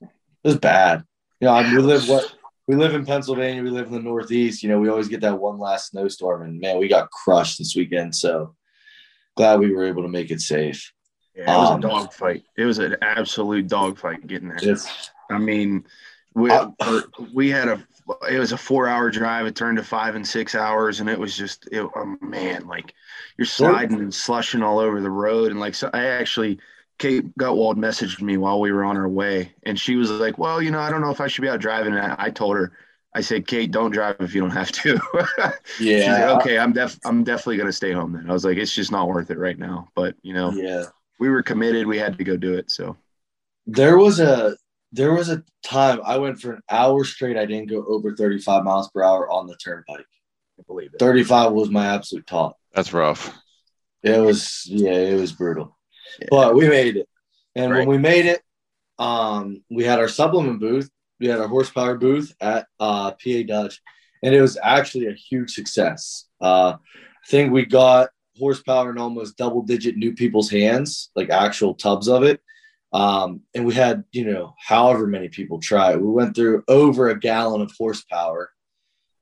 it 0.00 0.08
was 0.42 0.58
bad. 0.58 1.04
You 1.40 1.46
know, 1.46 1.54
I 1.54 1.62
mean, 1.62 1.76
we 1.76 1.82
live 1.82 2.08
what, 2.08 2.34
we 2.66 2.74
live 2.74 2.94
in 2.94 3.06
Pennsylvania, 3.06 3.62
we 3.62 3.70
live 3.70 3.86
in 3.86 3.92
the 3.92 4.00
Northeast, 4.00 4.64
you 4.64 4.68
know, 4.68 4.80
we 4.80 4.88
always 4.88 5.06
get 5.06 5.20
that 5.20 5.38
one 5.38 5.60
last 5.60 5.90
snowstorm 5.90 6.42
and 6.42 6.58
man, 6.60 6.78
we 6.78 6.88
got 6.88 7.08
crushed 7.12 7.58
this 7.58 7.76
weekend. 7.76 8.16
So 8.16 8.56
glad 9.36 9.60
we 9.60 9.72
were 9.72 9.84
able 9.84 10.02
to 10.02 10.08
make 10.08 10.32
it 10.32 10.40
safe. 10.40 10.92
Yeah, 11.36 11.54
it 11.54 11.60
was 11.60 11.70
Um, 11.70 11.78
a 11.78 11.82
dogfight. 11.82 12.42
It 12.58 12.64
was 12.64 12.78
an 12.80 12.96
absolute 13.00 13.68
dog 13.68 13.96
fight 13.96 14.26
getting 14.26 14.48
there. 14.48 14.58
I 15.30 15.38
mean, 15.38 15.84
we 16.34 16.50
I- 16.50 17.02
we 17.32 17.48
had 17.48 17.68
a 17.68 17.86
it 18.30 18.38
was 18.38 18.52
a 18.52 18.56
four 18.56 18.88
hour 18.88 19.10
drive. 19.10 19.46
It 19.46 19.56
turned 19.56 19.78
to 19.78 19.84
five 19.84 20.14
and 20.14 20.26
six 20.26 20.54
hours, 20.54 21.00
and 21.00 21.08
it 21.08 21.18
was 21.18 21.36
just 21.36 21.68
it, 21.72 21.82
oh 21.96 22.16
man, 22.20 22.66
like 22.66 22.94
you're 23.38 23.46
sliding 23.46 23.98
and 24.00 24.14
slushing 24.14 24.62
all 24.62 24.78
over 24.78 25.00
the 25.00 25.10
road, 25.10 25.50
and 25.50 25.60
like 25.60 25.74
so 25.74 25.90
I 25.92 26.06
actually. 26.06 26.58
Kate 26.98 27.36
Gutwald 27.36 27.76
messaged 27.78 28.20
me 28.22 28.36
while 28.36 28.60
we 28.60 28.70
were 28.70 28.84
on 28.84 28.96
our 28.96 29.08
way, 29.08 29.52
and 29.64 29.80
she 29.80 29.96
was 29.96 30.08
like, 30.10 30.38
"Well, 30.38 30.62
you 30.62 30.70
know, 30.70 30.78
I 30.78 30.88
don't 30.90 31.00
know 31.00 31.10
if 31.10 31.20
I 31.20 31.26
should 31.26 31.42
be 31.42 31.48
out 31.48 31.58
driving." 31.58 31.94
And 31.94 32.00
I, 32.12 32.14
I 32.26 32.30
told 32.30 32.54
her, 32.56 32.72
"I 33.12 33.22
said, 33.22 33.46
Kate, 33.48 33.72
don't 33.72 33.90
drive 33.90 34.16
if 34.20 34.34
you 34.34 34.40
don't 34.40 34.50
have 34.50 34.70
to." 34.72 35.00
She's 35.96 36.16
yeah. 36.16 36.18
like, 36.18 36.36
"Okay, 36.36 36.58
I'm 36.58 36.72
def 36.72 37.00
I'm 37.04 37.24
definitely 37.24 37.56
gonna 37.56 37.72
stay 37.72 37.92
home." 37.92 38.12
Then 38.12 38.30
I 38.30 38.32
was 38.32 38.44
like, 38.44 38.56
"It's 38.58 38.74
just 38.74 38.92
not 38.92 39.08
worth 39.08 39.30
it 39.30 39.38
right 39.38 39.58
now." 39.58 39.88
But 39.96 40.14
you 40.22 40.34
know, 40.34 40.54
Yeah. 40.54 40.86
we 41.18 41.28
were 41.30 41.42
committed. 41.42 41.86
We 41.86 41.98
had 41.98 42.18
to 42.18 42.24
go 42.24 42.36
do 42.36 42.54
it. 42.54 42.70
So 42.70 42.96
There 43.66 43.98
was 43.98 44.20
a 44.20 44.56
there 44.92 45.12
was 45.14 45.28
a 45.30 45.42
time 45.62 46.00
I 46.04 46.18
went 46.18 46.40
for 46.40 46.52
an 46.54 46.62
hour 46.70 47.04
straight. 47.04 47.36
I 47.36 47.46
didn't 47.46 47.70
go 47.70 47.84
over 47.86 48.14
35 48.14 48.62
miles 48.64 48.90
per 48.90 49.02
hour 49.02 49.30
on 49.30 49.46
the 49.46 49.56
turnpike. 49.56 50.06
I 50.58 50.62
believe 50.66 50.90
it. 50.94 50.98
35 50.98 51.52
was 51.52 51.70
my 51.70 51.86
absolute 51.86 52.26
top. 52.26 52.58
that's 52.74 52.92
rough. 52.92 53.34
It 54.02 54.18
was 54.20 54.66
yeah, 54.66 54.92
it 54.92 55.18
was 55.20 55.32
brutal. 55.32 55.76
But 56.30 56.54
we 56.54 56.68
made 56.68 56.96
it. 56.96 57.08
And 57.54 57.70
Right. 57.72 57.78
when 57.80 57.88
we 57.88 57.98
made 57.98 58.26
it, 58.26 58.42
um, 58.98 59.62
we 59.70 59.84
had 59.84 59.98
our 59.98 60.08
supplement 60.08 60.60
booth. 60.60 60.90
We 61.20 61.28
had 61.28 61.38
our 61.40 61.48
horsepower 61.48 61.96
booth 61.96 62.34
at 62.40 62.66
uh, 62.80 63.12
PA 63.12 63.42
Dutch, 63.46 63.80
and 64.22 64.34
it 64.34 64.40
was 64.40 64.58
actually 64.62 65.06
a 65.06 65.12
huge 65.12 65.52
success. 65.52 66.26
Uh, 66.40 66.74
I 66.76 67.26
think 67.28 67.52
we 67.52 67.64
got 67.64 68.10
horsepower 68.38 68.90
in 68.90 68.98
almost 68.98 69.36
double 69.36 69.62
digit 69.62 69.96
new 69.96 70.14
people's 70.14 70.50
hands, 70.50 71.10
like 71.14 71.30
actual 71.30 71.74
tubs 71.74 72.08
of 72.08 72.24
it. 72.24 72.40
Um, 72.92 73.40
and 73.54 73.64
we 73.64 73.74
had, 73.74 74.04
you 74.12 74.24
know, 74.24 74.54
however 74.58 75.06
many 75.06 75.28
people 75.28 75.60
try 75.60 75.92
it. 75.92 76.00
We 76.00 76.10
went 76.10 76.36
through 76.36 76.62
over 76.68 77.08
a 77.08 77.18
gallon 77.18 77.62
of 77.62 77.72
horsepower 77.76 78.50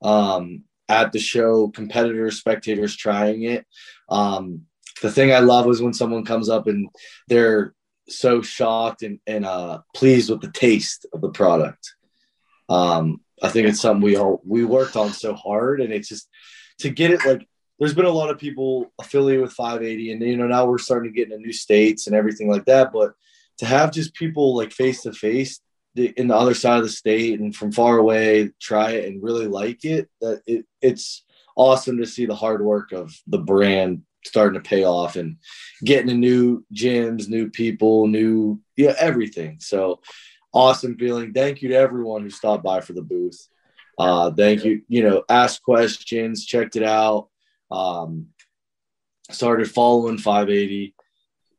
um, 0.03 0.65
at 0.89 1.13
the 1.13 1.21
show, 1.21 1.69
competitors, 1.69 2.39
spectators 2.39 2.97
trying 2.97 3.45
it. 3.45 3.65
Um, 4.09 4.63
the 5.03 5.11
thing 5.11 5.33
I 5.33 5.39
love 5.39 5.69
is 5.69 5.81
when 5.81 5.95
someone 5.95 6.25
comes 6.25 6.49
up 6.49 6.67
and 6.67 6.89
they're 7.29 7.75
so 8.09 8.43
shocked 8.43 9.03
and, 9.03 9.21
and 9.27 9.47
uh, 9.47 9.81
pleased 9.95 10.31
with 10.31 10.41
the 10.41 10.51
taste 10.51 11.07
of 11.13 11.21
the 11.21 11.31
product. 11.31 11.95
Um, 12.69 13.21
I 13.43 13.49
think 13.49 13.69
it's 13.69 13.81
something 13.81 14.03
we 14.03 14.17
all 14.17 14.43
we 14.45 14.65
worked 14.65 14.97
on 14.97 15.13
so 15.13 15.35
hard, 15.35 15.81
and 15.81 15.93
it's 15.93 16.09
just 16.09 16.29
to 16.81 16.91
get 16.91 17.11
it 17.11 17.25
like. 17.25 17.47
There's 17.79 17.95
been 17.95 18.05
a 18.05 18.11
lot 18.11 18.29
of 18.29 18.39
people 18.39 18.93
affiliated 18.99 19.41
with 19.41 19.55
580, 19.55 20.13
and 20.13 20.23
you 20.23 20.37
know 20.37 20.47
now 20.47 20.67
we're 20.67 20.77
starting 20.77 21.11
to 21.11 21.17
get 21.17 21.33
into 21.33 21.39
new 21.39 21.53
states 21.53 22.07
and 22.07 22.15
everything 22.15 22.51
like 22.51 22.67
that. 22.67 22.93
But 22.93 23.15
to 23.61 23.67
have 23.67 23.93
just 23.93 24.15
people 24.15 24.57
like 24.57 24.73
face 24.73 25.03
to 25.03 25.13
face 25.13 25.61
in 25.95 26.29
the 26.29 26.37
other 26.37 26.55
side 26.55 26.79
of 26.79 26.85
the 26.85 26.89
state 26.89 27.39
and 27.39 27.55
from 27.55 27.71
far 27.71 27.99
away 27.99 28.51
try 28.61 28.93
it 28.93 29.07
and 29.07 29.23
really 29.23 29.47
like 29.47 29.85
it, 29.85 30.09
that 30.21 30.41
it, 30.47 30.65
it's 30.81 31.25
awesome 31.57 31.99
to 31.99 32.07
see 32.07 32.25
the 32.25 32.35
hard 32.35 32.65
work 32.65 32.93
of 32.93 33.15
the 33.27 33.39
brand 33.39 34.03
starting 34.25 34.61
to 34.61 34.67
pay 34.67 34.85
off 34.85 35.17
and 35.17 35.37
getting 35.85 36.09
to 36.09 36.15
new 36.15 36.65
gyms, 36.75 37.29
new 37.29 37.51
people, 37.51 38.07
new 38.07 38.59
yeah, 38.77 38.95
everything. 38.99 39.59
So 39.61 40.01
awesome 40.55 40.97
feeling. 40.97 41.35
Thank 41.35 41.61
you 41.61 41.69
to 41.69 41.75
everyone 41.75 42.23
who 42.23 42.31
stopped 42.31 42.65
by 42.65 42.81
for 42.81 42.95
the 42.95 43.03
booth. 43.03 43.49
Uh, 43.99 44.31
thank 44.31 44.65
you. 44.65 44.83
You 44.89 45.03
know, 45.03 45.25
asked 45.29 45.63
questions, 45.63 46.47
checked 46.47 46.77
it 46.77 46.83
out. 46.83 47.29
Um, 47.71 48.29
started 49.31 49.71
following 49.71 50.17
580. 50.17 50.95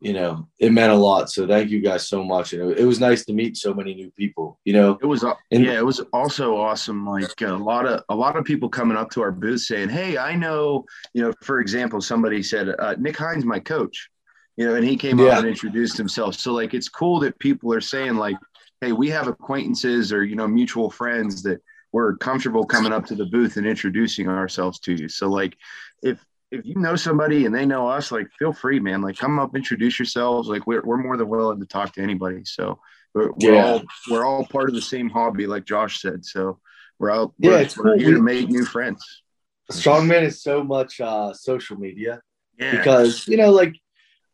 You 0.04 0.14
know, 0.14 0.48
it 0.58 0.72
meant 0.72 0.92
a 0.92 0.96
lot. 0.96 1.30
So 1.30 1.46
thank 1.48 1.70
you 1.70 1.80
guys 1.80 2.08
so 2.08 2.24
much. 2.24 2.54
And 2.54 2.72
it, 2.72 2.80
it 2.80 2.86
was 2.86 3.00
nice 3.00 3.24
to 3.26 3.34
meet 3.34 3.56
so 3.56 3.72
many 3.72 3.94
new 3.94 4.10
people. 4.18 4.60
You 4.66 4.74
know, 4.74 4.98
it 5.00 5.06
was 5.06 5.24
And- 5.24 5.36
yeah, 5.64 5.78
it 5.78 5.86
was 5.86 6.00
also 6.12 6.58
awesome. 6.58 7.06
Like 7.06 7.40
a 7.42 7.52
lot 7.54 7.86
of 7.86 8.02
a 8.10 8.16
lot 8.16 8.36
of 8.36 8.44
people 8.44 8.68
coming 8.68 8.98
up 8.98 9.12
to 9.12 9.22
our 9.22 9.32
booth 9.32 9.62
saying, 9.62 9.90
"Hey, 9.90 10.18
I 10.18 10.36
know." 10.36 10.86
You 11.14 11.22
know, 11.22 11.34
for 11.44 11.60
example, 11.60 12.02
somebody 12.02 12.42
said, 12.42 12.70
uh, 12.80 12.96
"Nick 12.98 13.16
Hines, 13.16 13.46
my 13.46 13.60
coach." 13.60 14.10
You 14.58 14.66
know, 14.66 14.76
and 14.76 14.84
he 14.84 14.98
came 14.98 15.20
Yeah. 15.20 15.28
up 15.34 15.40
and 15.40 15.48
introduced 15.48 15.98
himself. 15.98 16.34
So 16.36 16.52
like, 16.52 16.74
it's 16.74 16.90
cool 16.90 17.20
that 17.20 17.38
people 17.38 17.72
are 17.72 17.80
saying 17.82 18.16
like, 18.16 18.38
"Hey, 18.82 18.94
we 18.94 19.08
have 19.12 19.28
acquaintances 19.28 20.12
or 20.12 20.24
you 20.24 20.36
know 20.36 20.48
mutual 20.48 20.90
friends 20.90 21.44
that 21.44 21.62
we're 21.92 22.16
comfortable 22.18 22.66
coming 22.66 22.92
up 22.92 23.06
to 23.06 23.16
the 23.16 23.26
booth 23.28 23.58
and 23.58 23.68
introducing 23.68 24.28
ourselves 24.28 24.80
to 24.80 24.94
you." 24.94 25.08
So 25.10 25.30
like, 25.30 25.56
if 26.02 26.26
if 26.52 26.66
you 26.66 26.76
know 26.76 26.96
somebody 26.96 27.46
and 27.46 27.56
they 27.56 27.66
know 27.66 27.88
us, 27.88 28.12
like 28.12 28.28
feel 28.38 28.54
free, 28.54 28.80
man. 28.80 29.02
Like 29.02 29.18
come 29.18 29.40
up, 29.40 29.56
introduce 29.56 29.98
yourselves. 29.98 30.50
Like 30.50 30.68
we're 30.68 30.82
we're 30.84 30.98
more 30.98 31.18
than 31.18 31.30
willing 31.30 31.60
to 31.60 31.66
talk 31.66 31.94
to 31.94 32.02
anybody. 32.02 32.44
So 32.46 32.80
we're, 33.14 33.32
we're 33.38 33.62
all 33.62 33.82
we're 34.10 34.26
all 34.26 34.46
part 34.46 34.70
of 34.70 34.76
the 34.76 34.82
same 34.82 35.10
hobby, 35.10 35.48
like 35.48 35.66
Josh 35.66 36.02
said. 36.02 36.26
So 36.26 36.60
we're 37.00 37.12
out. 37.12 37.34
Yeah, 37.38 37.52
we're, 37.52 37.62
it's 37.62 37.78
we're 37.78 37.84
cool. 37.96 38.00
here 38.00 38.16
to 38.16 38.22
make 38.22 38.50
new 38.50 38.66
friends. 38.66 39.24
Strongman 39.72 40.24
is 40.24 40.44
so 40.44 40.64
much 40.64 41.00
uh, 41.00 41.34
social 41.34 41.78
media. 41.78 42.22
Yeah, 42.58 42.78
because 42.78 43.28
you 43.28 43.38
know 43.38 43.50
like 43.50 43.76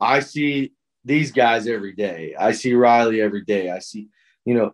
i 0.02 0.20
see 0.20 0.74
these 1.06 1.32
guys 1.32 1.68
every 1.68 1.94
day 1.94 2.36
i 2.38 2.52
see 2.52 2.74
riley 2.74 3.22
every 3.22 3.44
day 3.46 3.70
i 3.70 3.80
see 3.80 4.10
you 4.44 4.54
know 4.54 4.74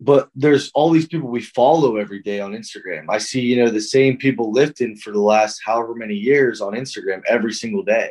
but 0.00 0.28
there's 0.34 0.70
all 0.74 0.90
these 0.90 1.06
people 1.06 1.28
we 1.28 1.42
follow 1.42 1.96
every 1.96 2.22
day 2.22 2.40
on 2.40 2.52
instagram 2.52 3.04
i 3.08 3.18
see 3.18 3.40
you 3.40 3.56
know 3.56 3.70
the 3.70 3.80
same 3.80 4.16
people 4.16 4.52
lifting 4.52 4.96
for 4.96 5.12
the 5.12 5.20
last 5.20 5.60
however 5.64 5.94
many 5.94 6.14
years 6.14 6.60
on 6.60 6.72
instagram 6.72 7.20
every 7.26 7.52
single 7.52 7.82
day 7.82 8.10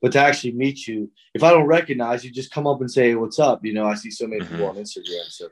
but 0.00 0.12
to 0.12 0.18
actually 0.18 0.52
meet 0.52 0.86
you 0.86 1.10
if 1.34 1.42
i 1.42 1.50
don't 1.50 1.66
recognize 1.66 2.24
you 2.24 2.30
just 2.30 2.50
come 2.50 2.66
up 2.66 2.80
and 2.80 2.90
say 2.90 3.14
what's 3.14 3.38
up 3.38 3.64
you 3.64 3.72
know 3.72 3.86
i 3.86 3.94
see 3.94 4.10
so 4.10 4.26
many 4.26 4.40
people 4.40 4.58
mm-hmm. 4.58 4.78
on 4.78 4.82
instagram 4.82 5.24
so 5.28 5.48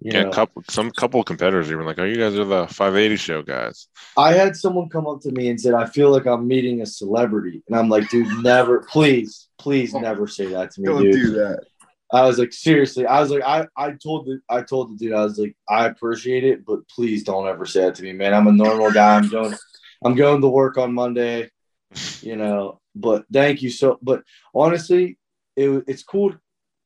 you 0.00 0.12
Yeah, 0.12 0.24
know 0.24 0.30
couple 0.30 0.62
some 0.68 0.90
couple 0.92 1.22
competitors 1.24 1.72
even 1.72 1.84
like, 1.84 1.98
oh, 1.98 2.04
you 2.04 2.16
guys 2.16 2.38
are 2.38 2.44
the 2.44 2.68
580 2.68 3.16
show 3.16 3.42
guys. 3.42 3.88
I 4.16 4.32
had 4.32 4.54
someone 4.54 4.88
come 4.88 5.08
up 5.08 5.20
to 5.22 5.32
me 5.32 5.48
and 5.48 5.60
said, 5.60 5.74
I 5.74 5.86
feel 5.86 6.10
like 6.10 6.24
I'm 6.24 6.46
meeting 6.46 6.82
a 6.82 6.86
celebrity. 6.86 7.62
And 7.66 7.76
I'm 7.76 7.88
like, 7.88 8.08
dude, 8.08 8.44
never, 8.44 8.80
please, 8.88 9.48
please 9.58 9.94
oh. 9.94 9.98
never 9.98 10.28
say 10.28 10.46
that 10.46 10.70
to 10.72 10.80
me, 10.80 10.86
don't 10.86 11.02
dude. 11.02 11.12
do 11.14 11.30
that. 11.32 11.64
I 12.12 12.24
was 12.24 12.38
like, 12.38 12.52
seriously. 12.52 13.06
I 13.06 13.20
was 13.20 13.30
like, 13.30 13.42
I, 13.42 13.66
I 13.76 13.92
told 13.92 14.26
the 14.26 14.40
I 14.48 14.62
told 14.62 14.90
the 14.90 14.96
dude, 14.96 15.12
I 15.12 15.24
was 15.24 15.38
like, 15.38 15.54
I 15.68 15.86
appreciate 15.86 16.44
it, 16.44 16.64
but 16.64 16.88
please 16.88 17.22
don't 17.22 17.48
ever 17.48 17.66
say 17.66 17.82
that 17.82 17.96
to 17.96 18.02
me, 18.02 18.12
man. 18.12 18.34
I'm 18.34 18.46
a 18.46 18.52
normal 18.52 18.90
guy. 18.90 19.16
I'm 19.16 19.28
going 19.28 19.54
I'm 20.04 20.14
going 20.14 20.40
to 20.40 20.48
work 20.48 20.78
on 20.78 20.94
Monday, 20.94 21.50
you 22.22 22.36
know. 22.36 22.80
But 22.94 23.26
thank 23.32 23.62
you 23.62 23.70
so 23.70 23.98
but 24.02 24.22
honestly, 24.54 25.18
it, 25.56 25.84
it's 25.86 26.02
cool. 26.02 26.34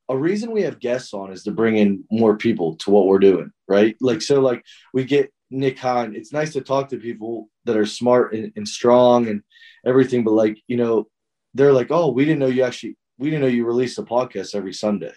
A 0.08 0.16
reason 0.16 0.50
we 0.50 0.62
have 0.62 0.80
guests 0.80 1.14
on 1.14 1.32
is 1.32 1.44
to 1.44 1.52
bring 1.52 1.76
in 1.76 2.04
more 2.10 2.36
people 2.36 2.76
to 2.78 2.90
what 2.90 3.06
we're 3.06 3.20
doing, 3.20 3.52
right? 3.68 3.96
Like 4.00 4.22
so 4.22 4.40
like 4.40 4.64
we 4.92 5.04
get 5.04 5.32
Nick 5.50 5.78
Hine. 5.78 6.16
It's 6.16 6.32
nice 6.32 6.52
to 6.54 6.62
talk 6.62 6.88
to 6.88 6.96
people 6.96 7.48
that 7.64 7.76
are 7.76 7.86
smart 7.86 8.34
and, 8.34 8.52
and 8.56 8.66
strong 8.66 9.28
and 9.28 9.42
everything, 9.86 10.24
but 10.24 10.32
like, 10.32 10.58
you 10.66 10.76
know, 10.76 11.06
they're 11.54 11.72
like, 11.72 11.90
oh, 11.90 12.10
we 12.10 12.24
didn't 12.24 12.40
know 12.40 12.46
you 12.46 12.64
actually 12.64 12.96
we 13.22 13.30
didn't 13.30 13.42
know 13.42 13.48
you 13.48 13.64
released 13.64 13.98
a 13.98 14.02
podcast 14.02 14.54
every 14.54 14.72
Sunday. 14.72 15.12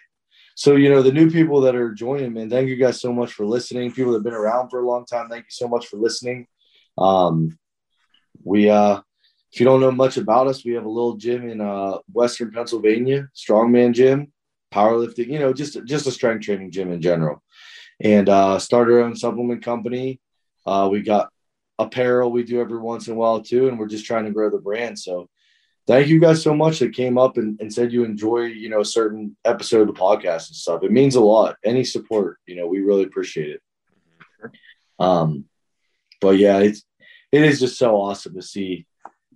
So, 0.56 0.76
you 0.76 0.90
know, 0.90 1.02
the 1.02 1.12
new 1.12 1.30
people 1.30 1.62
that 1.62 1.76
are 1.76 1.92
joining, 1.92 2.34
man, 2.34 2.50
thank 2.50 2.70
you 2.70 2.78
guys 2.78 3.02
so 3.02 3.12
much 3.12 3.34
for 3.34 3.46
listening. 3.46 3.92
People 3.92 4.14
that 4.14 4.20
have 4.20 4.24
been 4.24 4.34
around 4.34 4.70
for 4.70 4.80
a 4.80 4.88
long 4.88 5.06
time, 5.06 5.28
thank 5.28 5.44
you 5.44 5.52
so 5.52 5.68
much 5.68 5.88
for 5.88 5.98
listening. 5.98 6.48
Um, 6.98 7.58
we, 8.44 8.70
uh, 8.70 9.02
if 9.52 9.60
you 9.60 9.66
don't 9.66 9.82
know 9.82 9.92
much 9.92 10.18
about 10.18 10.48
us, 10.48 10.64
we 10.64 10.74
have 10.74 10.86
a 10.86 10.90
little 10.90 11.18
gym 11.18 11.50
in 11.50 11.60
uh, 11.60 11.98
Western 12.12 12.52
Pennsylvania, 12.52 13.28
strongman 13.36 13.94
gym, 13.94 14.32
powerlifting, 14.74 15.28
you 15.28 15.40
know, 15.40 15.52
just, 15.52 15.84
just 15.86 16.08
a 16.08 16.12
strength 16.12 16.46
training 16.46 16.72
gym 16.72 16.92
in 16.92 17.02
general. 17.02 17.44
And 18.00 18.30
uh, 18.30 18.60
started 18.60 18.94
our 18.94 19.00
own 19.02 19.16
supplement 19.16 19.64
company. 19.64 20.22
Uh, 20.66 20.90
we 20.92 21.02
got 21.02 21.30
apparel 21.78 22.32
we 22.32 22.44
do 22.44 22.62
every 22.62 22.80
once 22.80 23.08
in 23.08 23.14
a 23.14 23.18
while 23.18 23.42
too, 23.42 23.68
and 23.68 23.78
we're 23.78 23.88
just 23.88 24.06
trying 24.06 24.26
to 24.26 24.32
grow 24.32 24.50
the 24.50 24.58
brand. 24.58 24.98
So, 24.98 25.30
thank 25.88 26.08
you 26.08 26.20
guys 26.20 26.42
so 26.42 26.56
much 26.56 26.80
that 26.80 26.94
came 26.94 27.18
up 27.18 27.38
and, 27.38 27.60
and 27.60 27.72
said 27.72 27.92
you 27.92 28.04
enjoy 28.04 28.44
you 28.44 28.70
know 28.70 28.82
a 28.82 28.86
certain 28.86 29.36
episode 29.46 29.82
of 29.82 29.88
the 29.88 30.02
podcast 30.02 30.48
and 30.48 30.56
stuff. 30.56 30.84
It 30.84 30.92
means 30.92 31.16
a 31.16 31.22
lot. 31.22 31.58
Any 31.64 31.84
support 31.84 32.38
you 32.46 32.56
know 32.56 32.68
we 32.68 32.82
really 32.82 33.04
appreciate 33.04 33.50
it. 33.52 33.62
Um 35.00 35.46
but 36.22 36.38
yeah 36.38 36.60
it's 36.60 36.84
it 37.32 37.44
is 37.44 37.60
just 37.60 37.78
so 37.78 37.96
awesome 37.96 38.36
to 38.36 38.42
see 38.42 38.86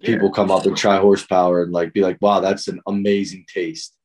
people 0.02 0.32
come 0.32 0.50
up 0.50 0.66
and 0.66 0.78
try 0.78 0.98
horsepower 0.98 1.64
and 1.64 1.74
like 1.74 1.92
be 1.92 2.02
like 2.02 2.18
wow 2.22 2.40
that's 2.40 2.68
an 2.68 2.82
amazing 2.88 3.46
taste. 3.54 3.96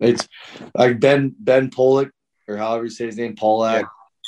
It's 0.00 0.28
like 0.74 1.00
ben 1.00 1.34
ben 1.38 1.70
Pollack 1.70 2.10
or 2.48 2.56
however 2.56 2.84
you 2.84 2.90
say 2.90 3.06
his 3.06 3.16
name 3.16 3.36
Pollack. 3.36 3.86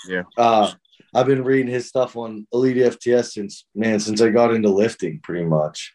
Yeah. 0.09 0.23
uh 0.37 0.71
i've 1.15 1.27
been 1.27 1.43
reading 1.43 1.73
his 1.73 1.89
stuff 1.89 2.17
on 2.17 2.47
EliteFTS 2.55 3.33
since 3.33 3.65
man 3.75 3.99
since 3.99 4.21
i 4.21 4.29
got 4.29 4.55
into 4.55 4.69
lifting 4.69 5.21
pretty 5.23 5.45
much. 5.45 5.95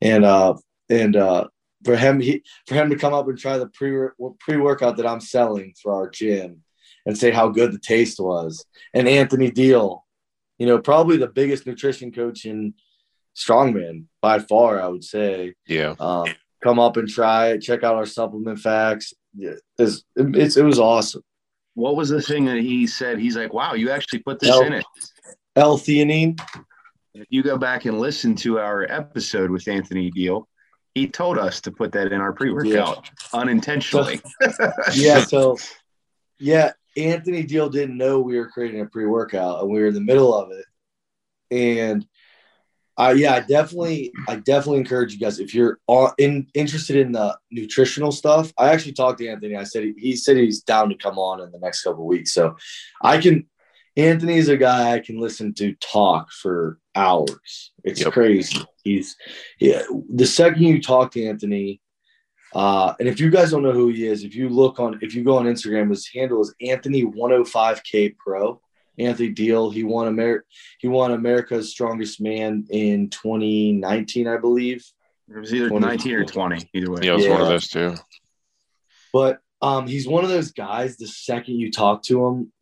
And 0.00 0.24
uh 0.24 0.54
and 0.88 1.16
uh, 1.16 1.48
for 1.84 1.96
him 1.96 2.20
he 2.20 2.42
for 2.66 2.74
him 2.74 2.90
to 2.90 2.96
come 2.96 3.14
up 3.14 3.28
and 3.28 3.38
try 3.38 3.58
the 3.58 3.68
pre 3.68 4.08
pre 4.40 4.56
workout 4.56 4.96
that 4.96 5.06
I'm 5.06 5.20
selling 5.20 5.74
for 5.82 5.94
our 5.94 6.08
gym 6.10 6.62
and 7.06 7.18
say 7.18 7.30
how 7.30 7.48
good 7.48 7.72
the 7.72 7.78
taste 7.78 8.20
was, 8.20 8.64
and 8.94 9.08
Anthony 9.08 9.50
Deal, 9.50 10.04
you 10.58 10.66
know, 10.66 10.78
probably 10.78 11.16
the 11.16 11.26
biggest 11.26 11.66
nutrition 11.66 12.12
coach 12.12 12.44
in 12.44 12.74
strongman 13.36 14.04
by 14.20 14.38
far, 14.38 14.80
I 14.80 14.88
would 14.88 15.04
say. 15.04 15.54
Yeah. 15.66 15.94
Um, 15.98 16.26
come 16.62 16.78
up 16.78 16.96
and 16.96 17.08
try 17.08 17.48
it. 17.48 17.60
Check 17.60 17.82
out 17.82 17.96
our 17.96 18.06
supplement 18.06 18.58
facts. 18.58 19.12
Yeah, 19.36 19.54
It's, 19.78 20.04
it's 20.16 20.56
it 20.56 20.64
was 20.64 20.78
awesome. 20.78 21.22
What 21.74 21.96
was 21.96 22.10
the 22.10 22.20
thing 22.20 22.44
that 22.44 22.58
he 22.58 22.86
said? 22.86 23.18
He's 23.18 23.36
like, 23.36 23.54
"Wow, 23.54 23.74
you 23.74 23.90
actually 23.90 24.18
put 24.18 24.38
this 24.38 24.50
L- 24.50 24.62
in 24.62 24.74
it." 24.74 24.84
L-theanine. 25.56 26.38
If 27.14 27.26
you 27.30 27.42
go 27.42 27.56
back 27.58 27.84
and 27.86 27.98
listen 27.98 28.34
to 28.36 28.58
our 28.58 28.86
episode 28.90 29.50
with 29.50 29.66
Anthony 29.68 30.10
Deal, 30.10 30.48
he 30.94 31.08
told 31.08 31.38
us 31.38 31.60
to 31.62 31.70
put 31.70 31.92
that 31.92 32.12
in 32.12 32.20
our 32.20 32.32
pre-workout 32.32 33.10
unintentionally. 33.32 34.20
yeah, 34.94 35.20
so 35.20 35.58
yeah, 36.38 36.72
Anthony 36.96 37.42
Deal 37.42 37.68
didn't 37.68 37.96
know 37.96 38.20
we 38.20 38.38
were 38.38 38.48
creating 38.48 38.80
a 38.80 38.86
pre-workout 38.86 39.62
and 39.62 39.70
we 39.70 39.80
were 39.80 39.88
in 39.88 39.94
the 39.94 40.00
middle 40.00 40.34
of 40.34 40.50
it. 40.50 40.64
And 41.50 42.06
I 42.96 43.12
yeah, 43.12 43.34
I 43.34 43.40
definitely 43.40 44.12
I 44.28 44.36
definitely 44.36 44.80
encourage 44.80 45.14
you 45.14 45.18
guys 45.18 45.40
if 45.40 45.54
you're 45.54 45.78
all 45.86 46.12
in, 46.18 46.46
interested 46.54 46.96
in 46.96 47.12
the 47.12 47.36
nutritional 47.50 48.12
stuff. 48.12 48.52
I 48.58 48.70
actually 48.72 48.92
talked 48.92 49.18
to 49.18 49.28
Anthony. 49.28 49.56
I 49.56 49.64
said 49.64 49.84
he, 49.84 49.94
he 49.96 50.16
said 50.16 50.36
he's 50.36 50.62
down 50.62 50.90
to 50.90 50.94
come 50.94 51.18
on 51.18 51.40
in 51.40 51.50
the 51.52 51.58
next 51.58 51.82
couple 51.82 52.02
of 52.02 52.08
weeks. 52.08 52.32
So 52.32 52.56
I 53.02 53.18
can 53.18 53.46
Anthony's 53.96 54.48
a 54.48 54.56
guy 54.56 54.92
I 54.92 55.00
can 55.00 55.18
listen 55.18 55.54
to 55.54 55.74
talk 55.74 56.30
for 56.32 56.78
hours. 56.94 57.72
It's 57.84 58.00
Yep. 58.00 58.12
crazy. 58.12 58.58
He's 58.84 59.16
yeah, 59.60 59.82
the 60.08 60.26
second 60.26 60.62
you 60.62 60.82
talk 60.82 61.12
to 61.12 61.24
Anthony, 61.24 61.80
uh, 62.54 62.94
and 62.98 63.08
if 63.08 63.20
you 63.20 63.30
guys 63.30 63.50
don't 63.50 63.62
know 63.62 63.72
who 63.72 63.88
he 63.88 64.06
is, 64.06 64.24
if 64.24 64.34
you 64.34 64.48
look 64.48 64.80
on, 64.80 64.98
if 65.02 65.14
you 65.14 65.22
go 65.24 65.38
on 65.38 65.46
Instagram, 65.46 65.90
his 65.90 66.08
handle 66.12 66.40
is 66.42 66.54
Anthony 66.60 67.04
105K 67.04 68.16
Pro. 68.18 68.60
Anthony 68.98 69.30
Deal. 69.30 69.70
He 69.70 69.84
won 69.84 70.06
Amer- 70.08 70.44
He 70.78 70.86
won 70.86 71.12
America's 71.12 71.70
Strongest 71.70 72.20
Man 72.20 72.66
in 72.68 73.08
2019, 73.08 74.28
I 74.28 74.36
believe. 74.36 74.84
it 75.34 75.38
was 75.38 75.54
either 75.54 75.70
19 75.70 76.12
or 76.12 76.24
20, 76.26 76.68
either 76.74 76.90
way. 76.90 77.00
Yeah, 77.02 77.12
it 77.12 77.16
was 77.16 77.28
one 77.28 77.40
of 77.40 77.48
those 77.48 77.68
two. 77.68 77.94
But 79.12 79.40
Um, 79.62 79.86
he's 79.86 80.06
one 80.08 80.24
of 80.24 80.30
those 80.30 80.50
guys. 80.52 80.96
The 80.96 81.06
second 81.06 81.54
you 81.54 81.70
talk 81.70 82.02
to 82.04 82.26
him, 82.26 82.52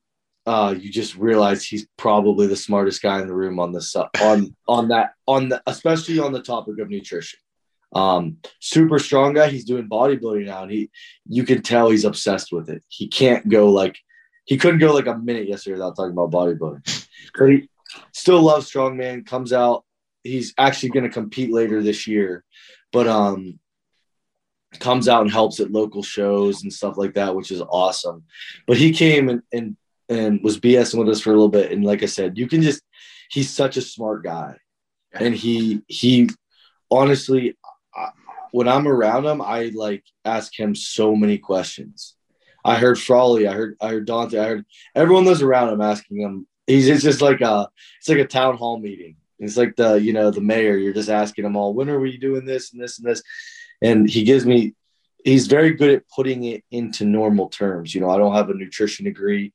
uh, 0.51 0.73
you 0.73 0.91
just 0.91 1.15
realize 1.15 1.65
he's 1.65 1.87
probably 1.97 2.49
the 2.49 2.57
smartest 2.57 3.01
guy 3.01 3.21
in 3.21 3.29
the 3.29 3.35
room 3.35 3.61
on 3.61 3.71
this 3.71 3.95
on 4.21 4.57
on 4.67 4.89
that 4.89 5.13
on 5.29 5.49
the 5.49 5.63
especially 5.69 6.19
on 6.19 6.33
the 6.33 6.43
topic 6.43 6.81
of 6.81 6.91
nutrition. 6.91 7.39
Um, 7.95 8.39
super 8.59 8.99
strong 8.99 9.33
guy. 9.33 9.49
He's 9.49 9.65
doing 9.65 9.89
bodybuilding 9.89 10.47
now, 10.47 10.65
and 10.65 10.73
he 10.73 10.91
you 11.25 11.45
can 11.45 11.63
tell 11.63 11.89
he's 11.89 12.05
obsessed 12.05 12.51
with 12.51 12.69
it. 12.69 12.83
He 12.89 13.07
can't 13.07 13.49
go 13.49 13.71
like 13.71 13.97
he 14.45 14.57
couldn't 14.57 14.81
go 14.81 14.93
like 14.93 15.07
a 15.07 15.17
minute 15.17 15.49
yesterday 15.49 15.75
without 15.75 15.95
talking 15.95 16.19
about 16.19 16.33
bodybuilding. 16.33 17.07
But 17.39 17.51
he 17.51 17.69
still 18.13 18.43
loves 18.43 18.69
strongman. 18.69 19.25
Comes 19.25 19.53
out. 19.53 19.85
He's 20.25 20.53
actually 20.59 20.89
going 20.89 21.05
to 21.05 21.11
compete 21.11 21.53
later 21.53 21.81
this 21.81 22.09
year, 22.09 22.45
but 22.91 23.07
um, 23.07 23.61
comes 24.81 25.07
out 25.07 25.23
and 25.23 25.31
helps 25.31 25.61
at 25.61 25.71
local 25.71 26.03
shows 26.03 26.65
and 26.65 26.73
stuff 26.73 26.97
like 26.97 27.15
that, 27.15 27.37
which 27.37 27.53
is 27.53 27.63
awesome. 27.63 28.25
But 28.67 28.79
he 28.79 28.93
came 28.93 29.29
and 29.29 29.43
and 29.53 29.77
and 30.11 30.43
was 30.43 30.59
BSing 30.59 30.99
with 30.99 31.09
us 31.09 31.21
for 31.21 31.31
a 31.31 31.35
little 31.35 31.49
bit. 31.49 31.71
And 31.71 31.85
like 31.85 32.03
I 32.03 32.07
said, 32.07 32.37
you 32.37 32.49
can 32.49 32.61
just 32.61 32.83
he's 33.31 33.49
such 33.49 33.77
a 33.77 33.83
smart 33.83 34.25
guy, 34.25 34.57
and 35.13 35.35
he 35.35 35.81
he 35.87 36.29
honestly, 36.91 37.57
I, 37.95 38.09
when 38.51 38.69
I'm 38.69 38.89
around 38.89 39.25
him, 39.25 39.41
I 39.41 39.71
like 39.75 40.05
ask 40.25 40.59
him 40.59 40.75
so 40.75 41.15
many 41.15 41.39
questions. 41.39 42.17
I 42.65 42.77
heard 42.77 42.99
Frawley, 42.99 43.47
I 43.47 43.53
heard 43.53 43.77
I 43.81 43.89
heard 43.89 44.07
Dante, 44.07 44.39
I 44.39 44.47
heard 44.47 44.67
everyone 44.95 45.25
that's 45.25 45.41
around 45.41 45.73
him 45.73 45.81
asking 45.81 46.21
him. 46.21 46.47
He's 46.67 46.89
it's 46.89 47.03
just 47.03 47.23
like 47.23 47.41
a 47.41 47.69
it's 47.99 48.09
like 48.09 48.19
a 48.19 48.27
town 48.27 48.57
hall 48.57 48.79
meeting. 48.79 49.17
It's 49.39 49.57
like 49.57 49.77
the 49.77 49.95
you 49.95 50.13
know 50.13 50.31
the 50.31 50.43
mayor. 50.43 50.77
You're 50.77 50.93
just 50.93 51.09
asking 51.09 51.45
them 51.45 51.57
all, 51.57 51.73
when 51.73 51.89
are 51.89 52.01
we 52.01 52.19
doing 52.19 52.45
this 52.45 52.73
and 52.73 52.83
this 52.83 52.99
and 52.99 53.09
this, 53.09 53.23
and 53.81 54.11
he 54.11 54.25
gives 54.25 54.45
me. 54.45 54.75
He's 55.23 55.49
very 55.49 55.75
good 55.75 55.91
at 55.91 56.09
putting 56.09 56.45
it 56.45 56.65
into 56.71 57.05
normal 57.05 57.51
terms. 57.51 57.95
You 57.95 58.01
know, 58.01 58.09
I 58.09 58.17
don't 58.17 58.35
have 58.35 58.49
a 58.49 58.55
nutrition 58.55 59.05
degree. 59.05 59.53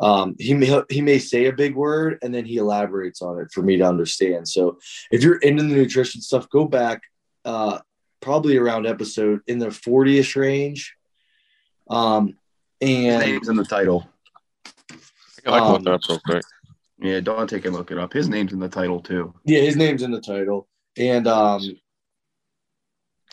Um, 0.00 0.36
he 0.38 0.54
may 0.54 0.80
he 0.88 1.00
may 1.00 1.18
say 1.18 1.46
a 1.46 1.52
big 1.52 1.74
word 1.74 2.18
and 2.22 2.32
then 2.32 2.44
he 2.44 2.56
elaborates 2.58 3.20
on 3.20 3.40
it 3.40 3.50
for 3.52 3.62
me 3.62 3.76
to 3.78 3.84
understand. 3.84 4.46
So 4.48 4.78
if 5.10 5.22
you're 5.22 5.38
into 5.38 5.64
the 5.64 5.74
nutrition 5.74 6.20
stuff, 6.20 6.48
go 6.50 6.64
back 6.66 7.02
uh, 7.44 7.80
probably 8.20 8.56
around 8.56 8.86
episode 8.86 9.40
in 9.46 9.58
the 9.58 9.66
40ish 9.68 10.36
range. 10.36 10.94
Um, 11.90 12.34
and 12.80 13.22
His 13.22 13.32
name's 13.32 13.48
in 13.48 13.56
the 13.56 13.64
title. 13.64 14.08
I 15.46 15.50
like 15.50 15.62
Um, 15.62 15.72
look 15.72 15.84
that 15.84 15.92
up 15.94 16.00
real 16.08 16.20
quick. 16.24 16.42
Yeah, 17.00 17.20
Dante 17.20 17.58
can 17.60 17.72
look 17.72 17.90
it 17.90 17.98
up. 17.98 18.12
His 18.12 18.28
name's 18.28 18.52
in 18.52 18.58
the 18.60 18.68
title 18.68 19.00
too. 19.00 19.34
yeah, 19.44 19.60
his 19.60 19.76
name's 19.76 20.02
in 20.02 20.10
the 20.10 20.20
title. 20.20 20.68
And 20.96 21.26
um, 21.26 21.60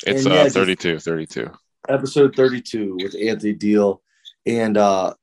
It's 0.06 0.26
and 0.26 0.34
uh, 0.34 0.36
yeah, 0.38 0.50
32, 0.50 1.00
32. 1.00 1.52
episode 1.90 2.36
32 2.36 2.98
with 3.02 3.16
Anthony 3.16 3.54
Deal. 3.54 4.02
And 4.46 4.78
uh 4.78 5.14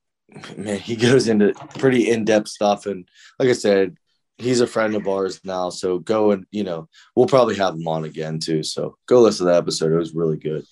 man, 0.56 0.78
he 0.78 0.96
goes 0.96 1.28
into 1.28 1.54
pretty 1.78 2.10
in-depth 2.10 2.48
stuff. 2.48 2.86
And 2.86 3.08
like 3.38 3.48
I 3.48 3.54
said, 3.54 3.96
he's 4.38 4.60
a 4.60 4.66
friend 4.66 4.94
of 4.94 5.08
ours 5.08 5.40
now. 5.44 5.70
So 5.70 5.98
go 5.98 6.32
and 6.32 6.46
you 6.50 6.64
know, 6.64 6.88
we'll 7.14 7.26
probably 7.26 7.56
have 7.56 7.74
him 7.74 7.86
on 7.88 8.04
again 8.04 8.38
too. 8.38 8.62
So 8.62 8.96
go 9.06 9.20
listen 9.20 9.46
to 9.46 9.52
that 9.52 9.58
episode. 9.58 9.92
It 9.92 9.96
was 9.98 10.14
really 10.14 10.38
good. 10.38 10.64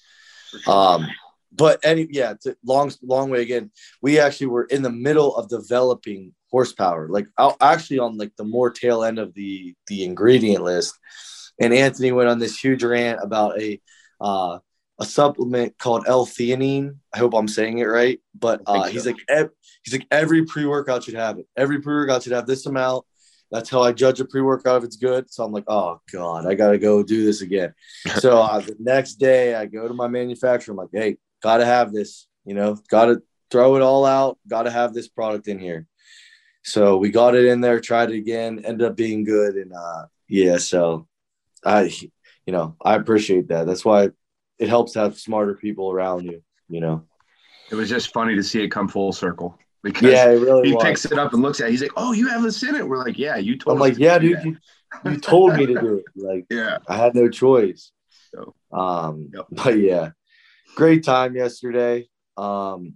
Um, 0.66 1.06
but 1.52 1.80
any 1.82 2.08
yeah, 2.10 2.34
long 2.64 2.92
long 3.02 3.30
way 3.30 3.42
again. 3.42 3.70
We 4.02 4.20
actually 4.20 4.48
were 4.48 4.64
in 4.64 4.82
the 4.82 4.90
middle 4.90 5.36
of 5.36 5.48
developing 5.48 6.34
horsepower, 6.50 7.08
like 7.08 7.26
actually 7.60 7.98
on 7.98 8.16
like 8.16 8.34
the 8.36 8.44
more 8.44 8.70
tail 8.70 9.04
end 9.04 9.18
of 9.18 9.34
the 9.34 9.74
the 9.88 10.04
ingredient 10.04 10.64
list. 10.64 10.94
And 11.60 11.74
Anthony 11.74 12.12
went 12.12 12.28
on 12.28 12.38
this 12.38 12.58
huge 12.58 12.82
rant 12.82 13.20
about 13.22 13.60
a 13.60 13.80
uh, 14.20 14.58
a 15.00 15.04
supplement 15.04 15.76
called 15.78 16.04
L-theanine. 16.06 16.96
I 17.12 17.18
hope 17.18 17.34
I'm 17.34 17.48
saying 17.48 17.78
it 17.78 17.86
right, 17.86 18.20
but 18.38 18.60
uh, 18.66 18.84
so. 18.84 18.90
he's 18.90 19.06
like 19.06 19.16
ev- 19.28 19.50
he's 19.82 19.94
like 19.94 20.06
every 20.10 20.44
pre 20.44 20.66
workout 20.66 21.04
should 21.04 21.14
have 21.14 21.38
it. 21.38 21.46
Every 21.56 21.80
pre 21.80 21.94
workout 21.94 22.22
should 22.22 22.32
have 22.32 22.46
this 22.46 22.66
amount. 22.66 23.06
That's 23.50 23.70
how 23.70 23.82
I 23.82 23.92
judge 23.92 24.20
a 24.20 24.26
pre 24.26 24.42
workout 24.42 24.78
if 24.78 24.84
it's 24.84 24.96
good. 24.96 25.32
So 25.32 25.42
I'm 25.42 25.52
like, 25.52 25.64
oh 25.68 26.00
god, 26.12 26.46
I 26.46 26.54
gotta 26.54 26.78
go 26.78 27.02
do 27.02 27.24
this 27.24 27.40
again. 27.40 27.72
so 28.18 28.42
uh, 28.42 28.60
the 28.60 28.76
next 28.78 29.14
day, 29.14 29.54
I 29.54 29.64
go 29.66 29.88
to 29.88 29.94
my 29.94 30.06
manufacturer. 30.06 30.72
I'm 30.72 30.76
like, 30.76 30.88
hey, 30.92 31.16
gotta 31.42 31.64
have 31.64 31.92
this. 31.92 32.28
You 32.44 32.54
know, 32.54 32.78
gotta 32.88 33.22
throw 33.50 33.76
it 33.76 33.82
all 33.82 34.04
out. 34.04 34.38
Gotta 34.46 34.70
have 34.70 34.92
this 34.92 35.08
product 35.08 35.48
in 35.48 35.58
here. 35.58 35.86
So 36.62 36.98
we 36.98 37.10
got 37.10 37.34
it 37.34 37.46
in 37.46 37.62
there, 37.62 37.80
tried 37.80 38.10
it 38.10 38.16
again, 38.16 38.62
ended 38.66 38.86
up 38.86 38.96
being 38.96 39.24
good, 39.24 39.54
and 39.54 39.72
uh, 39.72 40.04
yeah. 40.28 40.58
So 40.58 41.08
I, 41.64 41.90
you 42.44 42.52
know, 42.52 42.76
I 42.84 42.96
appreciate 42.96 43.48
that. 43.48 43.66
That's 43.66 43.84
why 43.84 44.10
it 44.60 44.68
helps 44.68 44.94
have 44.94 45.18
smarter 45.18 45.54
people 45.54 45.90
around 45.90 46.24
you. 46.24 46.42
You 46.68 46.80
know. 46.80 47.04
It 47.70 47.74
was 47.74 47.88
just 47.88 48.12
funny 48.12 48.34
to 48.36 48.42
see 48.42 48.62
it 48.62 48.68
come 48.68 48.88
full 48.88 49.12
circle 49.12 49.58
because 49.82 50.02
Yeah, 50.12 50.30
it 50.30 50.40
really 50.40 50.68
he 50.68 50.74
was. 50.74 50.84
picks 50.84 51.04
it 51.04 51.18
up 51.18 51.32
and 51.32 51.40
looks 51.42 51.60
at 51.60 51.68
it. 51.68 51.70
He's 51.70 51.82
like, 51.82 51.92
"Oh, 51.96 52.12
you 52.12 52.28
have 52.28 52.42
this 52.42 52.62
in 52.62 52.74
it." 52.74 52.86
We're 52.88 52.98
like, 52.98 53.16
"Yeah, 53.18 53.36
you 53.36 53.56
told." 53.56 53.76
I'm 53.76 53.80
like, 53.80 53.96
yeah, 53.98 54.18
dude, 54.18 54.44
you, 54.44 54.56
you 55.04 55.16
told 55.18 55.54
me 55.56 55.66
to 55.66 55.74
do 55.74 55.94
it. 55.96 56.04
Like 56.16 56.46
Yeah, 56.50 56.78
I 56.88 56.96
had 56.96 57.14
no 57.14 57.28
choice. 57.28 57.92
So- 58.34 58.54
Um, 58.72 59.30
Yep. 59.32 59.46
but 59.50 59.78
yeah, 59.78 60.10
great 60.76 61.04
time 61.04 61.34
yesterday. 61.36 62.08
Um, 62.36 62.94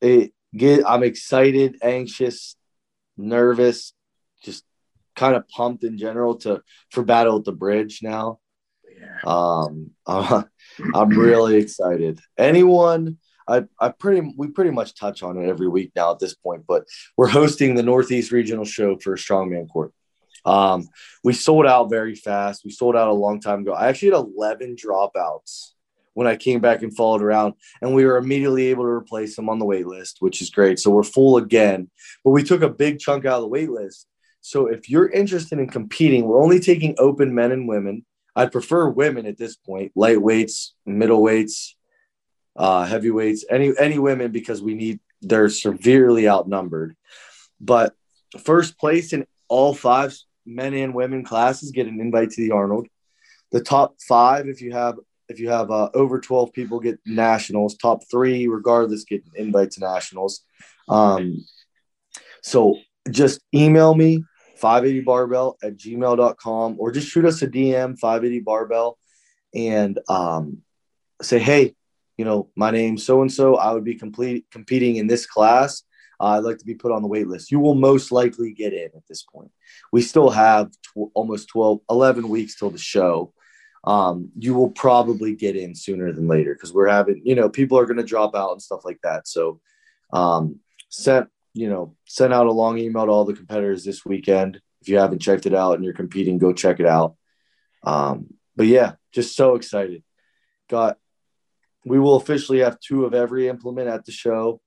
it 0.00 0.32
get 0.54 0.84
I'm 0.88 1.02
excited, 1.04 1.78
anxious, 1.82 2.56
nervous, 3.16 3.92
just 4.42 4.64
kind 5.14 5.34
of 5.36 5.48
pumped 5.48 5.84
in 5.84 5.96
general 5.96 6.36
to 6.38 6.62
for 6.90 7.02
battle 7.04 7.38
at 7.38 7.44
the 7.44 7.52
bridge 7.52 8.00
now. 8.02 8.40
Um, 9.24 9.90
I'm 10.06 11.10
really 11.10 11.56
excited. 11.56 12.20
Anyone, 12.38 13.18
I, 13.48 13.64
I 13.78 13.90
pretty, 13.90 14.34
we 14.36 14.48
pretty 14.48 14.70
much 14.70 14.94
touch 14.94 15.22
on 15.22 15.38
it 15.38 15.48
every 15.48 15.68
week 15.68 15.92
now 15.94 16.12
at 16.12 16.18
this 16.18 16.34
point, 16.34 16.64
but 16.66 16.84
we're 17.16 17.28
hosting 17.28 17.74
the 17.74 17.82
Northeast 17.82 18.32
Regional 18.32 18.64
Show 18.64 18.98
for 18.98 19.16
Strongman 19.16 19.68
Corp. 19.68 19.92
Um, 20.44 20.88
we 21.24 21.32
sold 21.32 21.66
out 21.66 21.90
very 21.90 22.14
fast. 22.14 22.62
We 22.64 22.70
sold 22.70 22.96
out 22.96 23.08
a 23.08 23.12
long 23.12 23.40
time 23.40 23.60
ago. 23.60 23.72
I 23.72 23.88
actually 23.88 24.12
had 24.12 24.18
11 24.18 24.76
dropouts 24.76 25.72
when 26.14 26.26
I 26.26 26.36
came 26.36 26.60
back 26.60 26.82
and 26.82 26.96
followed 26.96 27.20
around, 27.20 27.54
and 27.82 27.94
we 27.94 28.06
were 28.06 28.16
immediately 28.16 28.68
able 28.68 28.84
to 28.84 28.90
replace 28.90 29.36
them 29.36 29.50
on 29.50 29.58
the 29.58 29.66
wait 29.66 29.86
list, 29.86 30.16
which 30.20 30.40
is 30.40 30.48
great. 30.48 30.78
So 30.78 30.90
we're 30.90 31.02
full 31.02 31.36
again, 31.36 31.90
but 32.24 32.30
we 32.30 32.42
took 32.42 32.62
a 32.62 32.70
big 32.70 33.00
chunk 33.00 33.26
out 33.26 33.36
of 33.36 33.42
the 33.42 33.48
wait 33.48 33.70
list. 33.70 34.06
So 34.40 34.66
if 34.66 34.88
you're 34.88 35.10
interested 35.10 35.58
in 35.58 35.68
competing, 35.68 36.24
we're 36.24 36.42
only 36.42 36.60
taking 36.60 36.94
open 36.98 37.34
men 37.34 37.52
and 37.52 37.68
women. 37.68 38.06
I'd 38.36 38.52
prefer 38.52 38.86
women 38.88 39.24
at 39.24 39.38
this 39.38 39.56
point, 39.56 39.92
lightweights, 39.96 40.72
middleweights, 40.86 41.72
uh, 42.54 42.84
heavyweights, 42.84 43.46
any 43.50 43.72
any 43.78 43.98
women 43.98 44.30
because 44.30 44.60
we 44.60 44.74
need 44.74 45.00
they're 45.22 45.48
severely 45.48 46.28
outnumbered. 46.28 46.94
But 47.60 47.94
first 48.44 48.78
place 48.78 49.14
in 49.14 49.26
all 49.48 49.74
five 49.74 50.14
men 50.44 50.74
and 50.74 50.94
women 50.94 51.24
classes 51.24 51.70
get 51.70 51.86
an 51.86 51.98
invite 51.98 52.30
to 52.32 52.42
the 52.42 52.52
Arnold. 52.52 52.86
The 53.52 53.62
top 53.62 53.96
five, 54.06 54.48
if 54.48 54.60
you 54.60 54.72
have 54.72 54.96
if 55.28 55.40
you 55.40 55.48
have 55.48 55.70
uh, 55.70 55.88
over 55.94 56.20
twelve 56.20 56.52
people, 56.52 56.78
get 56.78 57.00
nationals. 57.06 57.76
Top 57.76 58.02
three, 58.10 58.46
regardless, 58.48 59.04
get 59.04 59.24
an 59.24 59.32
invite 59.36 59.70
to 59.72 59.80
nationals. 59.80 60.42
Um, 60.88 61.44
so 62.42 62.76
just 63.10 63.40
email 63.54 63.94
me 63.94 64.22
580 64.56 65.00
barbell 65.00 65.56
at 65.62 65.76
gmail.com 65.76 66.76
or 66.78 66.92
just 66.92 67.08
shoot 67.08 67.24
us 67.24 67.42
a 67.42 67.46
DM 67.46 67.98
580 67.98 68.40
barbell 68.40 68.98
and 69.54 69.98
um, 70.08 70.58
say, 71.22 71.38
hey, 71.38 71.74
you 72.16 72.24
know, 72.24 72.48
my 72.56 72.70
name's 72.70 73.04
so 73.04 73.20
and 73.22 73.32
so. 73.32 73.56
I 73.56 73.72
would 73.72 73.84
be 73.84 73.94
complete 73.94 74.46
competing 74.50 74.96
in 74.96 75.06
this 75.06 75.26
class. 75.26 75.82
Uh, 76.18 76.38
I'd 76.38 76.44
like 76.44 76.58
to 76.58 76.64
be 76.64 76.74
put 76.74 76.92
on 76.92 77.02
the 77.02 77.08
wait 77.08 77.28
list. 77.28 77.50
You 77.50 77.60
will 77.60 77.74
most 77.74 78.10
likely 78.10 78.52
get 78.52 78.72
in 78.72 78.86
at 78.96 79.06
this 79.08 79.22
point. 79.22 79.50
We 79.92 80.00
still 80.00 80.30
have 80.30 80.70
tw- 80.82 81.12
almost 81.14 81.48
12, 81.48 81.80
11 81.90 82.28
weeks 82.28 82.58
till 82.58 82.70
the 82.70 82.78
show. 82.78 83.34
Um, 83.84 84.30
you 84.38 84.54
will 84.54 84.70
probably 84.70 85.36
get 85.36 85.56
in 85.56 85.74
sooner 85.74 86.12
than 86.12 86.26
later 86.26 86.54
because 86.54 86.72
we're 86.72 86.88
having, 86.88 87.20
you 87.24 87.34
know, 87.34 87.48
people 87.48 87.78
are 87.78 87.86
going 87.86 87.98
to 87.98 88.02
drop 88.02 88.34
out 88.34 88.52
and 88.52 88.62
stuff 88.62 88.84
like 88.84 88.98
that. 89.02 89.28
So, 89.28 89.60
um, 90.12 90.60
you 91.56 91.70
know, 91.70 91.96
send 92.04 92.34
out 92.34 92.46
a 92.46 92.52
long 92.52 92.76
email 92.78 93.06
to 93.06 93.10
all 93.10 93.24
the 93.24 93.32
competitors 93.32 93.82
this 93.82 94.04
weekend. 94.04 94.60
If 94.82 94.90
you 94.90 94.98
haven't 94.98 95.20
checked 95.20 95.46
it 95.46 95.54
out 95.54 95.76
and 95.76 95.84
you're 95.84 95.94
competing, 95.94 96.36
go 96.36 96.52
check 96.52 96.80
it 96.80 96.86
out. 96.86 97.16
Um, 97.82 98.34
but 98.54 98.66
yeah, 98.66 98.92
just 99.12 99.34
so 99.34 99.54
excited. 99.54 100.02
Got 100.68 100.98
we 101.86 101.98
will 101.98 102.16
officially 102.16 102.58
have 102.58 102.78
two 102.80 103.06
of 103.06 103.14
every 103.14 103.48
implement 103.48 103.88
at 103.88 104.04
the 104.04 104.12
show. 104.12 104.60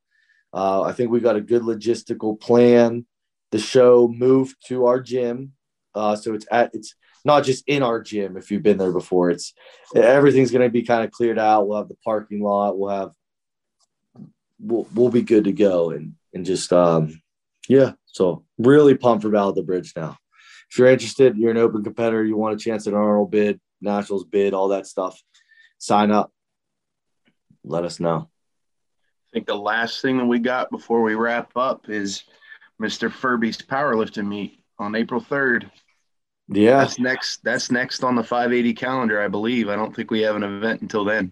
Uh, 0.51 0.81
I 0.81 0.93
think 0.93 1.11
we 1.11 1.19
got 1.19 1.35
a 1.35 1.41
good 1.41 1.61
logistical 1.61 2.39
plan. 2.39 3.05
The 3.51 3.59
show 3.59 4.07
moved 4.07 4.55
to 4.69 4.87
our 4.87 4.99
gym, 4.99 5.53
uh, 5.93 6.15
so 6.15 6.33
it's 6.33 6.47
at 6.51 6.71
it's 6.73 6.95
not 7.23 7.43
just 7.43 7.65
in 7.67 7.83
our 7.83 8.01
gym. 8.01 8.35
If 8.35 8.49
you've 8.49 8.63
been 8.63 8.77
there 8.77 8.91
before, 8.91 9.29
it's 9.29 9.53
everything's 9.95 10.51
going 10.51 10.63
to 10.63 10.71
be 10.71 10.83
kind 10.83 11.03
of 11.03 11.11
cleared 11.11 11.37
out. 11.37 11.67
We'll 11.67 11.77
have 11.77 11.89
the 11.89 11.97
parking 12.03 12.41
lot. 12.41 12.79
We'll 12.79 12.89
have 12.89 13.11
we'll 14.59 14.87
we'll 14.95 15.09
be 15.09 15.21
good 15.21 15.43
to 15.43 15.51
go 15.51 15.91
and 15.91 16.15
and 16.33 16.45
just 16.45 16.71
um 16.73 17.21
yeah. 17.67 17.93
So 18.05 18.43
really 18.57 18.95
pumped 18.95 19.23
for 19.23 19.29
Battle 19.29 19.49
of 19.49 19.55
the 19.55 19.63
Bridge 19.63 19.93
now. 19.95 20.17
If 20.71 20.77
you're 20.77 20.87
interested, 20.87 21.37
you're 21.37 21.51
an 21.51 21.57
open 21.57 21.83
competitor, 21.83 22.23
you 22.23 22.37
want 22.37 22.55
a 22.55 22.63
chance 22.63 22.87
at 22.87 22.93
an 22.93 22.99
Arnold 22.99 23.31
bid, 23.31 23.59
Nationals 23.81 24.25
bid, 24.25 24.53
all 24.53 24.69
that 24.69 24.87
stuff, 24.87 25.19
sign 25.77 26.11
up. 26.11 26.31
Let 27.63 27.85
us 27.85 27.99
know. 27.99 28.29
I 29.27 29.29
think 29.33 29.47
the 29.47 29.55
last 29.55 30.01
thing 30.01 30.17
that 30.17 30.25
we 30.25 30.39
got 30.39 30.71
before 30.71 31.01
we 31.03 31.13
wrap 31.15 31.51
up 31.55 31.89
is 31.89 32.23
Mr. 32.81 33.11
Furby's 33.11 33.57
powerlifting 33.57 34.27
meet 34.27 34.63
on 34.79 34.95
April 34.95 35.21
3rd. 35.21 35.69
Yeah. 36.47 36.79
That's 36.79 36.97
next 36.97 37.43
that's 37.43 37.69
next 37.69 38.03
on 38.03 38.15
the 38.15 38.23
580 38.23 38.73
calendar, 38.73 39.21
I 39.21 39.27
believe. 39.27 39.69
I 39.69 39.75
don't 39.75 39.95
think 39.95 40.09
we 40.09 40.21
have 40.21 40.35
an 40.35 40.43
event 40.43 40.81
until 40.81 41.05
then. 41.05 41.31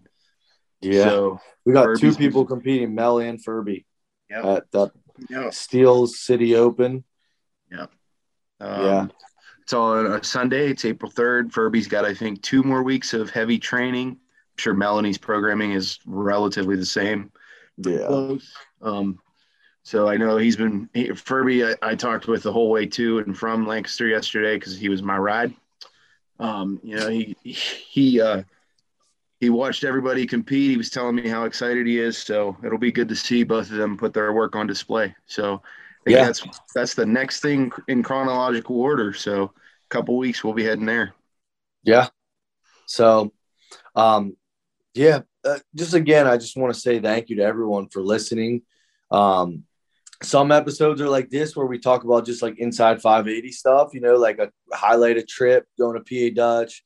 Yeah. 0.82 1.06
So 1.06 1.40
we 1.66 1.74
got 1.74 1.86
Furby's- 1.86 2.02
two 2.02 2.16
people 2.16 2.46
competing, 2.46 2.94
Mel 2.94 3.18
and 3.20 3.44
Furby, 3.44 3.86
yeah. 4.30 4.56
at 4.56 4.72
the 4.72 4.90
yeah. 5.30 5.50
Steel 5.50 6.08
City 6.08 6.56
Open. 6.56 7.04
Um, 8.60 8.86
Yeah. 8.86 9.08
It's 9.62 9.74
on 9.74 10.06
a 10.06 10.24
Sunday. 10.24 10.70
It's 10.70 10.86
April 10.86 11.12
3rd. 11.12 11.52
Furby's 11.52 11.88
got, 11.88 12.06
I 12.06 12.14
think, 12.14 12.42
two 12.42 12.64
more 12.64 12.84
weeks 12.84 13.14
of 13.14 13.30
heavy 13.30 13.60
training. 13.60 14.12
I'm 14.12 14.58
sure 14.58 14.74
Melanie's 14.74 15.18
programming 15.18 15.74
is 15.74 16.00
relatively 16.06 16.78
the 16.78 16.86
same. 16.86 17.32
Yeah. 17.76 18.38
Um, 18.82 19.20
so 19.84 20.08
I 20.08 20.18
know 20.18 20.38
he's 20.38 20.56
been 20.56 20.90
he, 20.94 21.14
Furby. 21.14 21.66
I, 21.66 21.76
I 21.82 21.96
talked 21.96 22.28
with 22.28 22.44
the 22.44 22.52
whole 22.52 22.70
way 22.70 22.86
to 22.88 23.20
and 23.20 23.38
from 23.38 23.68
Lancaster 23.68 24.08
yesterday 24.08 24.56
because 24.56 24.78
he 24.78 24.90
was 24.90 25.04
my 25.04 25.18
ride. 25.18 25.54
Um, 26.40 26.80
you 26.84 26.96
know, 26.96 27.10
he 27.10 27.36
he 27.44 28.22
uh, 28.22 28.44
he 29.40 29.50
watched 29.50 29.84
everybody 29.84 30.26
compete. 30.26 30.72
He 30.72 30.78
was 30.78 30.90
telling 30.90 31.16
me 31.16 31.28
how 31.28 31.46
excited 31.46 31.86
he 31.86 32.00
is. 32.00 32.18
So 32.18 32.58
it'll 32.64 32.78
be 32.78 32.92
good 32.92 33.10
to 33.10 33.16
see 33.16 33.44
both 33.44 33.70
of 33.70 33.78
them 33.78 33.98
put 33.98 34.14
their 34.14 34.34
work 34.34 34.56
on 34.56 34.68
display. 34.68 35.16
So 35.28 35.62
Yeah. 36.06 36.26
that's 36.26 36.44
that's 36.74 36.96
the 36.96 37.06
next 37.06 37.42
thing 37.42 37.72
in 37.88 38.02
chronological 38.04 38.80
order. 38.80 39.14
So 39.14 39.44
a 39.44 39.90
couple 39.90 40.18
weeks 40.18 40.44
we'll 40.44 40.54
be 40.54 40.64
heading 40.64 40.86
there. 40.86 41.14
Yeah. 41.84 42.08
So, 42.88 43.34
um, 43.96 44.36
yeah, 44.94 45.22
uh, 45.46 45.60
just 45.76 45.94
again, 45.94 46.26
I 46.26 46.38
just 46.38 46.58
want 46.58 46.74
to 46.74 46.80
say 46.80 47.00
thank 47.00 47.30
you 47.30 47.36
to 47.38 47.44
everyone 47.44 47.90
for 47.90 48.02
listening. 48.02 48.64
Um, 49.12 49.64
some 50.24 50.52
episodes 50.52 51.00
are 51.02 51.10
like 51.10 51.30
this 51.30 51.56
where 51.56 51.68
we 51.68 51.78
talk 51.78 52.04
about 52.04 52.26
just 52.26 52.42
like 52.42 52.58
inside 52.58 53.02
580 53.02 53.52
stuff, 53.52 53.94
you 53.94 54.02
know, 54.02 54.16
like 54.16 54.40
a 54.40 54.52
highlight 54.74 55.18
a 55.18 55.24
trip, 55.24 55.68
going 55.78 56.02
to 56.02 56.32
PA 56.32 56.34
Dutch. 56.36 56.84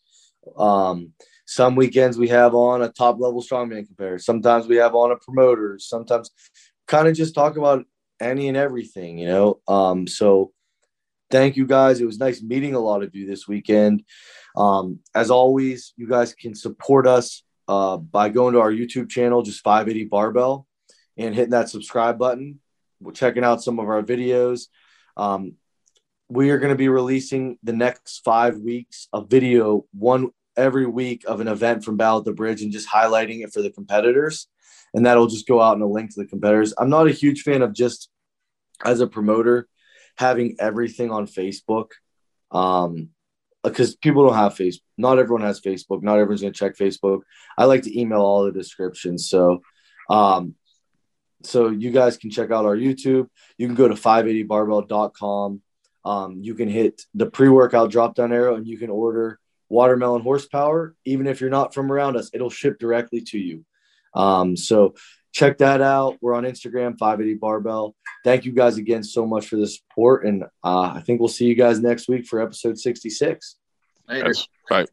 Um, 0.58 1.14
some 1.52 1.76
weekends 1.76 2.18
we 2.18 2.30
have 2.30 2.56
on 2.56 2.82
a 2.82 2.88
top 2.88 3.20
level 3.20 3.44
strongman 3.44 3.86
compare. 3.86 4.18
Sometimes 4.18 4.68
we 4.68 4.78
have 4.78 4.96
on 4.96 5.12
a 5.12 5.18
promoter. 5.18 5.78
Sometimes 5.80 6.32
kind 6.88 7.10
of 7.10 7.14
just 7.14 7.36
talk 7.36 7.58
about 7.58 7.84
any 8.22 8.48
and 8.48 8.56
everything, 8.56 9.18
you 9.18 9.28
know. 9.28 9.60
Um, 9.68 10.08
so 10.08 10.54
thank 11.30 11.58
you 11.58 11.68
guys. 11.68 12.00
It 12.00 12.06
was 12.06 12.20
nice 12.20 12.42
meeting 12.42 12.74
a 12.74 12.80
lot 12.80 13.04
of 13.04 13.14
you 13.14 13.28
this 13.28 13.50
weekend. 13.50 14.06
Um, 14.56 15.00
as 15.14 15.30
always, 15.30 15.94
you 15.98 16.08
guys 16.08 16.34
can 16.34 16.56
support 16.56 17.06
us 17.06 17.44
uh, 17.68 17.98
by 17.98 18.30
going 18.30 18.54
to 18.54 18.62
our 18.62 18.72
YouTube 18.72 19.10
channel, 19.10 19.42
just 19.42 19.62
580 19.62 20.06
Barbell, 20.06 20.66
and 21.18 21.36
hitting 21.36 21.52
that 21.52 21.68
subscribe 21.68 22.18
button. 22.18 22.62
We're 23.02 23.12
checking 23.12 23.44
out 23.44 23.62
some 23.62 23.78
of 23.78 23.90
our 23.90 24.02
videos. 24.02 24.68
Um, 25.18 25.56
we 26.30 26.52
are 26.52 26.60
going 26.60 26.72
to 26.72 26.78
be 26.78 26.88
releasing 26.88 27.58
the 27.62 27.74
next 27.74 28.20
five 28.24 28.56
weeks 28.56 29.10
a 29.12 29.22
video, 29.22 29.84
one 29.92 30.32
every 30.58 30.86
week 30.86 31.24
of 31.28 31.40
an 31.40 31.48
event 31.48 31.84
from 31.84 31.98
Battle 31.98 32.20
at 32.20 32.26
the 32.26 32.34
Bridge 32.34 32.62
and 32.62 32.72
just 32.72 32.90
highlighting 32.90 33.44
it 33.44 33.54
for 33.54 33.62
the 33.62 33.72
competitors. 33.72 34.48
And 34.94 35.06
that'll 35.06 35.28
just 35.28 35.48
go 35.48 35.62
out 35.62 35.76
in 35.76 35.82
a 35.82 35.88
link 35.88 36.14
to 36.14 36.22
the 36.22 36.28
competitors. 36.28 36.74
I'm 36.78 36.90
not 36.90 37.08
a 37.08 37.12
huge 37.12 37.44
fan 37.44 37.62
of 37.62 37.74
just 37.74 38.10
as 38.84 39.00
a 39.00 39.08
promoter 39.08 39.68
having 40.18 40.58
everything 40.60 41.12
on 41.12 41.28
Facebook. 41.28 41.92
Um, 42.52 43.10
because 43.64 43.96
people 43.96 44.26
don't 44.26 44.36
have 44.36 44.56
Facebook. 44.56 44.82
Not 44.98 45.20
everyone 45.20 45.44
has 45.44 45.62
Facebook. 45.62 46.02
Not 46.02 46.18
everyone's 46.18 46.42
going 46.42 46.54
to 46.54 46.60
check 46.60 46.76
Facebook. 46.76 47.22
I 47.58 47.66
like 47.66 47.84
to 47.84 48.00
email 48.00 48.22
all 48.22 48.46
the 48.46 48.52
descriptions. 48.52 49.30
So, 49.30 49.62
um, 50.10 50.56
so 51.44 51.70
you 51.70 51.92
guys 51.92 52.18
can 52.18 52.32
check 52.32 52.52
out 52.52 52.66
our 52.66 52.76
YouTube. 52.76 53.28
You 53.58 53.68
can 53.68 53.76
go 53.76 53.88
to 53.88 53.96
580barbell.com. 53.96 55.62
Um, 56.04 56.40
you 56.42 56.56
can 56.56 56.70
hit 56.70 57.04
the 57.14 57.28
pre-workout 57.28 57.92
drop 57.92 58.16
down 58.16 58.34
arrow 58.34 58.56
and 58.56 58.68
you 58.68 58.78
can 58.78 58.90
order 58.90 59.40
watermelon 59.72 60.22
horsepower. 60.22 60.96
Even 61.06 61.28
if 61.28 61.42
you're 61.42 61.50
not 61.50 61.74
from 61.74 61.92
around 61.92 62.18
us, 62.18 62.30
it'll 62.34 62.50
ship 62.50 62.78
directly 62.80 63.22
to 63.22 63.40
you. 63.40 63.66
Um, 64.14 64.58
so 64.58 64.96
check 65.32 65.58
that 65.60 65.82
out. 65.82 66.18
We're 66.22 66.34
on 66.34 66.44
Instagram, 66.44 66.98
580 66.98 67.36
barbell. 67.36 67.96
Thank 68.24 68.46
you 68.46 68.52
guys 68.52 68.78
again 68.78 69.04
so 69.04 69.26
much 69.26 69.48
for 69.48 69.56
the 69.56 69.68
support. 69.68 70.26
And 70.26 70.44
uh, 70.64 70.94
I 70.96 71.02
think 71.06 71.20
we'll 71.20 71.30
see 71.30 71.46
you 71.46 71.56
guys 71.56 71.80
next 71.80 72.08
week 72.08 72.26
for 72.26 72.42
episode 72.42 72.78
66. 72.78 73.56
Later. 74.08 74.34
Bye. 74.70 74.86